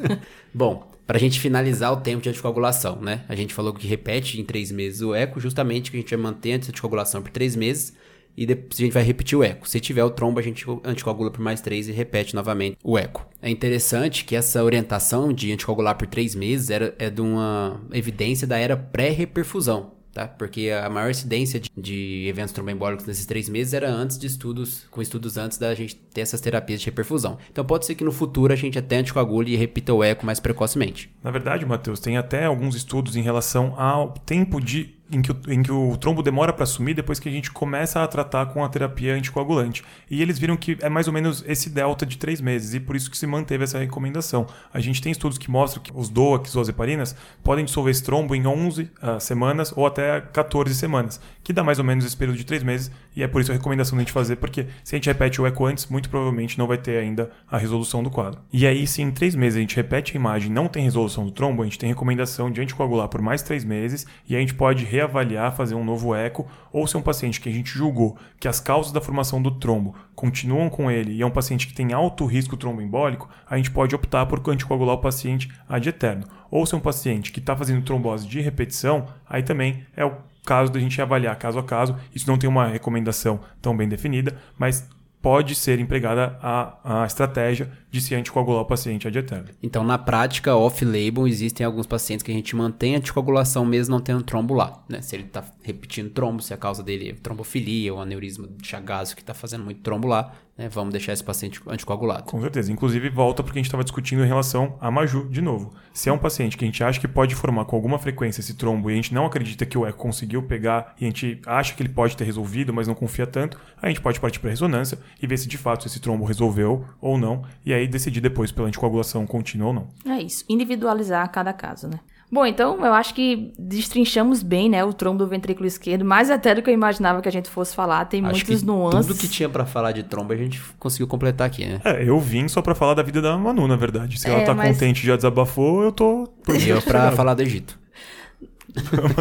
Bom, 0.54 0.90
para 1.06 1.18
a 1.18 1.20
gente 1.20 1.38
finalizar 1.38 1.92
o 1.92 1.98
tempo 1.98 2.22
de 2.22 2.28
anticoagulação, 2.28 3.00
né? 3.00 3.24
A 3.28 3.34
gente 3.34 3.52
falou 3.52 3.74
que 3.74 3.86
repete 3.86 4.40
em 4.40 4.44
três 4.44 4.72
meses 4.72 5.02
o 5.02 5.14
eco, 5.14 5.38
justamente 5.38 5.90
que 5.90 5.96
a 5.96 6.00
gente 6.00 6.14
vai 6.14 6.22
manter 6.22 6.52
a 6.52 6.56
anticoagulação 6.56 7.22
por 7.22 7.30
três 7.30 7.54
meses 7.54 7.92
e 8.36 8.46
depois 8.46 8.78
a 8.78 8.82
gente 8.82 8.92
vai 8.92 9.02
repetir 9.02 9.38
o 9.38 9.42
eco. 9.42 9.68
Se 9.68 9.80
tiver 9.80 10.04
o 10.04 10.10
trombo, 10.10 10.38
a 10.38 10.42
gente 10.42 10.64
anticoagula 10.84 11.30
por 11.30 11.40
mais 11.40 11.60
três 11.60 11.88
e 11.88 11.92
repete 11.92 12.34
novamente 12.34 12.76
o 12.82 12.98
eco. 12.98 13.26
É 13.40 13.50
interessante 13.50 14.24
que 14.24 14.36
essa 14.36 14.62
orientação 14.62 15.32
de 15.32 15.52
anticoagular 15.52 15.96
por 15.96 16.06
três 16.06 16.34
meses 16.34 16.70
era, 16.70 16.94
é 16.98 17.08
de 17.08 17.20
uma 17.20 17.80
evidência 17.92 18.46
da 18.46 18.58
era 18.58 18.76
pré-reperfusão 18.76 19.96
tá? 20.16 20.26
Porque 20.26 20.70
a 20.70 20.88
maior 20.88 21.10
incidência 21.10 21.60
de, 21.60 21.70
de, 21.76 22.26
eventos 22.26 22.54
tromboembólicos 22.54 23.04
nesses 23.04 23.26
três 23.26 23.50
meses 23.50 23.74
era 23.74 23.90
antes 23.90 24.18
de 24.18 24.26
estudos, 24.26 24.86
com 24.90 25.02
estudos 25.02 25.36
antes 25.36 25.58
da 25.58 25.74
gente 25.74 25.94
ter 25.94 26.22
essas 26.22 26.40
terapias 26.40 26.80
de 26.80 26.86
reperfusão. 26.86 27.36
Então 27.52 27.62
pode 27.62 27.84
ser 27.84 27.94
que 27.94 28.02
no 28.02 28.10
futuro 28.10 28.50
a 28.50 28.56
gente 28.56 28.78
até 28.78 28.96
anticoagule 28.96 29.52
e 29.52 29.56
repita 29.56 29.92
o 29.92 30.02
eco 30.02 30.24
mais 30.24 30.40
precocemente. 30.40 31.14
Na 31.22 31.30
verdade, 31.30 31.66
Matheus, 31.66 32.00
tem 32.00 32.16
até 32.16 32.46
alguns 32.46 32.74
estudos 32.74 33.14
em 33.14 33.20
relação 33.20 33.78
ao 33.78 34.12
tempo 34.12 34.58
de 34.58 34.96
em 35.10 35.22
que, 35.22 35.30
o, 35.30 35.40
em 35.48 35.62
que 35.62 35.70
o 35.72 35.96
trombo 35.96 36.22
demora 36.22 36.52
para 36.52 36.66
sumir 36.66 36.94
depois 36.94 37.18
que 37.18 37.28
a 37.28 37.32
gente 37.32 37.50
começa 37.50 38.02
a 38.02 38.06
tratar 38.06 38.46
com 38.46 38.64
a 38.64 38.68
terapia 38.68 39.14
anticoagulante. 39.14 39.84
E 40.10 40.20
eles 40.20 40.38
viram 40.38 40.56
que 40.56 40.76
é 40.80 40.88
mais 40.88 41.06
ou 41.06 41.12
menos 41.12 41.44
esse 41.46 41.70
delta 41.70 42.04
de 42.04 42.18
três 42.18 42.40
meses, 42.40 42.74
e 42.74 42.80
por 42.80 42.96
isso 42.96 43.10
que 43.10 43.16
se 43.16 43.26
manteve 43.26 43.64
essa 43.64 43.78
recomendação. 43.78 44.46
A 44.72 44.80
gente 44.80 45.00
tem 45.00 45.12
estudos 45.12 45.38
que 45.38 45.50
mostram 45.50 45.82
que 45.82 45.92
os 45.94 46.08
DOACs 46.08 46.56
ou 46.56 46.62
as 46.62 46.68
heparinas 46.68 47.14
podem 47.42 47.64
dissolver 47.64 47.92
esse 47.92 48.02
trombo 48.02 48.34
em 48.34 48.46
11 48.46 48.82
uh, 48.82 48.88
ah, 49.00 49.20
semanas 49.20 49.72
ou 49.76 49.86
até 49.86 50.20
14 50.20 50.74
semanas, 50.74 51.20
que 51.42 51.52
dá 51.52 51.62
mais 51.62 51.78
ou 51.78 51.84
menos 51.84 52.04
esse 52.04 52.16
período 52.16 52.36
de 52.36 52.44
três 52.44 52.62
meses, 52.62 52.90
e 53.14 53.22
é 53.22 53.28
por 53.28 53.40
isso 53.40 53.50
a 53.50 53.54
recomendação 53.54 53.96
da 53.96 54.02
gente 54.02 54.12
fazer, 54.12 54.36
porque 54.36 54.66
se 54.82 54.94
a 54.94 54.98
gente 54.98 55.06
repete 55.06 55.40
o 55.40 55.46
eco 55.46 55.64
antes, 55.64 55.86
muito 55.86 56.10
provavelmente 56.10 56.58
não 56.58 56.66
vai 56.66 56.78
ter 56.78 56.98
ainda 56.98 57.30
a 57.50 57.56
resolução 57.56 58.02
do 58.02 58.10
quadro. 58.10 58.40
E 58.52 58.66
aí, 58.66 58.86
se 58.86 59.02
em 59.02 59.10
três 59.10 59.34
meses 59.34 59.56
a 59.56 59.60
gente 59.60 59.76
repete 59.76 60.16
a 60.16 60.16
imagem 60.16 60.50
não 60.50 60.68
tem 60.68 60.82
resolução 60.82 61.24
do 61.24 61.30
trombo, 61.30 61.62
a 61.62 61.64
gente 61.64 61.78
tem 61.78 61.88
recomendação 61.88 62.50
de 62.50 62.60
anticoagular 62.60 63.08
por 63.08 63.22
mais 63.22 63.42
três 63.42 63.64
meses, 63.64 64.06
e 64.28 64.36
a 64.36 64.40
gente 64.40 64.54
pode 64.54 64.84
reavaliar, 64.96 65.54
fazer 65.54 65.74
um 65.74 65.84
novo 65.84 66.14
eco, 66.14 66.46
ou 66.72 66.86
se 66.86 66.96
é 66.96 66.98
um 66.98 67.02
paciente 67.02 67.40
que 67.40 67.48
a 67.48 67.52
gente 67.52 67.70
julgou 67.70 68.16
que 68.40 68.48
as 68.48 68.60
causas 68.60 68.92
da 68.92 69.00
formação 69.00 69.40
do 69.40 69.50
trombo 69.50 69.94
continuam 70.14 70.68
com 70.68 70.90
ele 70.90 71.12
e 71.12 71.22
é 71.22 71.26
um 71.26 71.30
paciente 71.30 71.66
que 71.66 71.74
tem 71.74 71.92
alto 71.92 72.24
risco 72.26 72.56
tromboembólico, 72.56 73.28
a 73.48 73.56
gente 73.56 73.70
pode 73.70 73.94
optar 73.94 74.26
por 74.26 74.42
anticoagular 74.50 74.96
o 74.96 75.00
paciente 75.00 75.50
ad 75.68 75.88
eterno. 75.88 76.26
Ou 76.50 76.64
se 76.64 76.74
é 76.74 76.78
um 76.78 76.80
paciente 76.80 77.32
que 77.32 77.40
está 77.40 77.56
fazendo 77.56 77.84
trombose 77.84 78.26
de 78.26 78.40
repetição, 78.40 79.06
aí 79.28 79.42
também 79.42 79.84
é 79.96 80.04
o 80.04 80.16
caso 80.44 80.72
da 80.72 80.80
gente 80.80 81.02
avaliar 81.02 81.36
caso 81.36 81.58
a 81.58 81.62
caso. 81.62 81.96
Isso 82.14 82.28
não 82.28 82.38
tem 82.38 82.48
uma 82.48 82.68
recomendação 82.68 83.40
tão 83.60 83.76
bem 83.76 83.88
definida, 83.88 84.38
mas 84.56 84.88
pode 85.26 85.56
ser 85.56 85.80
empregada 85.80 86.38
a, 86.40 87.02
a 87.02 87.04
estratégia 87.04 87.68
de 87.90 88.00
se 88.00 88.14
anticoagular 88.14 88.62
o 88.62 88.64
paciente 88.64 89.08
ad. 89.08 89.26
Então, 89.60 89.82
na 89.82 89.98
prática, 89.98 90.54
off-label, 90.54 91.26
existem 91.26 91.66
alguns 91.66 91.84
pacientes 91.84 92.22
que 92.22 92.30
a 92.30 92.34
gente 92.34 92.54
mantém 92.54 92.94
a 92.94 92.98
anticoagulação 92.98 93.66
mesmo 93.66 93.96
não 93.96 94.00
tendo 94.00 94.22
trombo 94.22 94.54
lá. 94.54 94.84
Né? 94.88 95.02
Se 95.02 95.16
ele 95.16 95.24
está 95.24 95.42
repetindo 95.64 96.10
trombo, 96.10 96.40
se 96.40 96.54
a 96.54 96.56
causa 96.56 96.80
dele 96.80 97.10
é 97.10 97.12
trombofilia 97.14 97.92
ou 97.92 98.00
aneurisma 98.00 98.46
de 98.46 98.68
Chagas 98.68 99.14
que 99.14 99.20
está 99.20 99.34
fazendo 99.34 99.64
muito 99.64 99.80
trombo 99.80 100.06
lá, 100.06 100.32
né? 100.56 100.68
vamos 100.68 100.92
deixar 100.92 101.12
esse 101.12 101.22
paciente 101.22 101.60
anticoagulado. 101.66 102.24
Com 102.24 102.40
certeza. 102.40 102.72
Inclusive, 102.72 103.08
volta 103.08 103.42
porque 103.42 103.58
a 103.58 103.60
gente 103.60 103.66
estava 103.66 103.84
discutindo 103.84 104.24
em 104.24 104.26
relação 104.26 104.76
a 104.80 104.90
Maju, 104.90 105.28
de 105.28 105.40
novo. 105.40 105.72
Se 105.92 106.08
é 106.08 106.12
um 106.12 106.18
paciente 106.18 106.56
que 106.56 106.64
a 106.64 106.68
gente 106.68 106.82
acha 106.82 107.00
que 107.00 107.08
pode 107.08 107.34
formar 107.34 107.64
com 107.64 107.76
alguma 107.76 107.98
frequência 107.98 108.40
esse 108.40 108.54
trombo 108.54 108.90
e 108.90 108.92
a 108.92 108.96
gente 108.96 109.14
não 109.14 109.26
acredita 109.26 109.66
que 109.66 109.76
o 109.76 109.86
eco 109.86 109.98
conseguiu 109.98 110.42
pegar 110.42 110.94
e 111.00 111.04
a 111.04 111.08
gente 111.08 111.40
acha 111.46 111.74
que 111.74 111.82
ele 111.82 111.88
pode 111.88 112.16
ter 112.16 112.24
resolvido, 112.24 112.72
mas 112.72 112.88
não 112.88 112.94
confia 112.94 113.26
tanto, 113.26 113.60
a 113.80 113.88
gente 113.88 114.00
pode 114.00 114.20
partir 114.20 114.40
para 114.40 114.50
ressonância 114.50 114.98
e 115.20 115.26
ver 115.26 115.36
se 115.36 115.48
de 115.48 115.58
fato 115.58 115.86
esse 115.86 116.00
trombo 116.00 116.24
resolveu 116.24 116.84
ou 117.00 117.18
não, 117.18 117.44
e 117.64 117.72
aí 117.72 117.86
decidir 117.86 118.20
depois 118.20 118.52
pela 118.52 118.68
anticoagulação 118.68 119.26
contínua 119.26 119.68
ou 119.68 119.72
não. 119.72 119.88
É 120.06 120.20
isso, 120.20 120.44
individualizar 120.48 121.30
cada 121.30 121.52
caso, 121.52 121.88
né? 121.88 122.00
Bom, 122.30 122.44
então 122.44 122.84
eu 122.84 122.92
acho 122.92 123.14
que 123.14 123.52
destrinchamos 123.58 124.42
bem, 124.42 124.68
né, 124.68 124.84
o 124.84 124.92
trombo 124.92 125.18
do 125.18 125.28
ventrículo 125.28 125.66
esquerdo, 125.66 126.04
mais 126.04 126.28
até 126.28 126.54
do 126.54 126.62
que 126.62 126.68
eu 126.68 126.74
imaginava 126.74 127.22
que 127.22 127.28
a 127.28 127.32
gente 127.32 127.48
fosse 127.48 127.74
falar, 127.74 128.04
tem 128.06 128.20
acho 128.20 128.30
muitos 128.30 128.60
que 128.60 128.66
nuances. 128.66 129.06
Tudo 129.06 129.18
que 129.18 129.28
tinha 129.28 129.48
para 129.48 129.64
falar 129.64 129.92
de 129.92 130.02
trombo 130.02 130.32
a 130.32 130.36
gente 130.36 130.60
conseguiu 130.78 131.06
completar 131.06 131.46
aqui, 131.46 131.64
né? 131.64 131.80
É, 131.84 132.02
eu 132.08 132.18
vim 132.18 132.48
só 132.48 132.60
para 132.60 132.74
falar 132.74 132.94
da 132.94 133.02
vida 133.02 133.22
da 133.22 133.36
Manu, 133.38 133.68
na 133.68 133.76
verdade. 133.76 134.18
Se 134.18 134.28
é, 134.28 134.32
ela 134.32 134.44
tá 134.44 134.54
mas... 134.54 134.76
contente 134.76 135.02
e 135.02 135.06
já 135.06 135.14
desabafou, 135.14 135.82
eu 135.82 135.92
tô. 135.92 136.28
E 136.48 136.68
eu 136.68 136.82
pra 136.82 137.12
falar 137.12 137.34
do 137.34 137.42
Egito. 137.42 137.78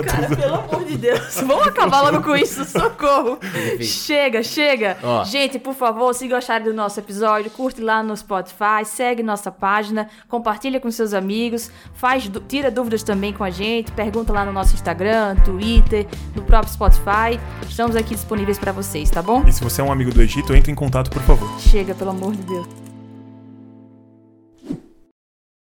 Cara, 0.06 0.36
pelo 0.36 0.56
amor 0.56 0.86
de 0.86 0.98
Deus, 0.98 1.42
vamos 1.46 1.68
acabar 1.68 2.02
logo 2.02 2.22
com 2.22 2.36
isso, 2.36 2.66
socorro. 2.66 3.40
chega, 3.82 4.44
chega. 4.44 4.98
Ó. 5.02 5.24
Gente, 5.24 5.58
por 5.58 5.74
favor, 5.74 6.14
se 6.14 6.28
gostarem 6.28 6.68
do 6.68 6.74
nosso 6.74 7.00
episódio, 7.00 7.50
curte 7.52 7.82
lá 7.82 8.04
no 8.04 8.16
Spotify, 8.16 8.84
segue 8.86 9.24
nossa 9.24 9.52
página, 9.52 10.10
compartilha 10.28 10.80
com 10.80 10.92
seus 10.92 11.14
amigos, 11.14 11.72
faz, 11.94 12.30
tira 12.48 12.70
dúvidas 12.70 13.04
também 13.04 13.32
com 13.34 13.44
a 13.44 13.50
gente, 13.50 13.92
pergunta 13.92 14.34
lá 14.34 14.46
no 14.46 14.52
nosso 14.52 14.74
Instagram, 14.74 15.36
Twitter, 15.38 16.06
no 16.36 16.42
próprio 16.44 16.72
Spotify. 16.72 17.40
Estamos 17.68 17.96
aqui 17.96 18.14
disponíveis 18.16 18.60
para 18.60 18.72
vocês, 18.72 19.10
tá 19.10 19.22
bom? 19.22 19.44
E 19.48 19.52
se 19.54 19.64
você 19.64 19.82
é 19.82 19.84
um 19.84 19.92
amigo 19.92 20.12
do 20.12 20.22
Egito, 20.22 20.54
entre 20.54 20.72
em 20.72 20.76
contato, 20.76 21.10
por 21.10 21.22
favor. 21.22 21.60
Chega, 21.60 21.96
pelo 21.96 22.12
amor 22.12 22.36
de 22.36 22.44
Deus. 22.44 22.85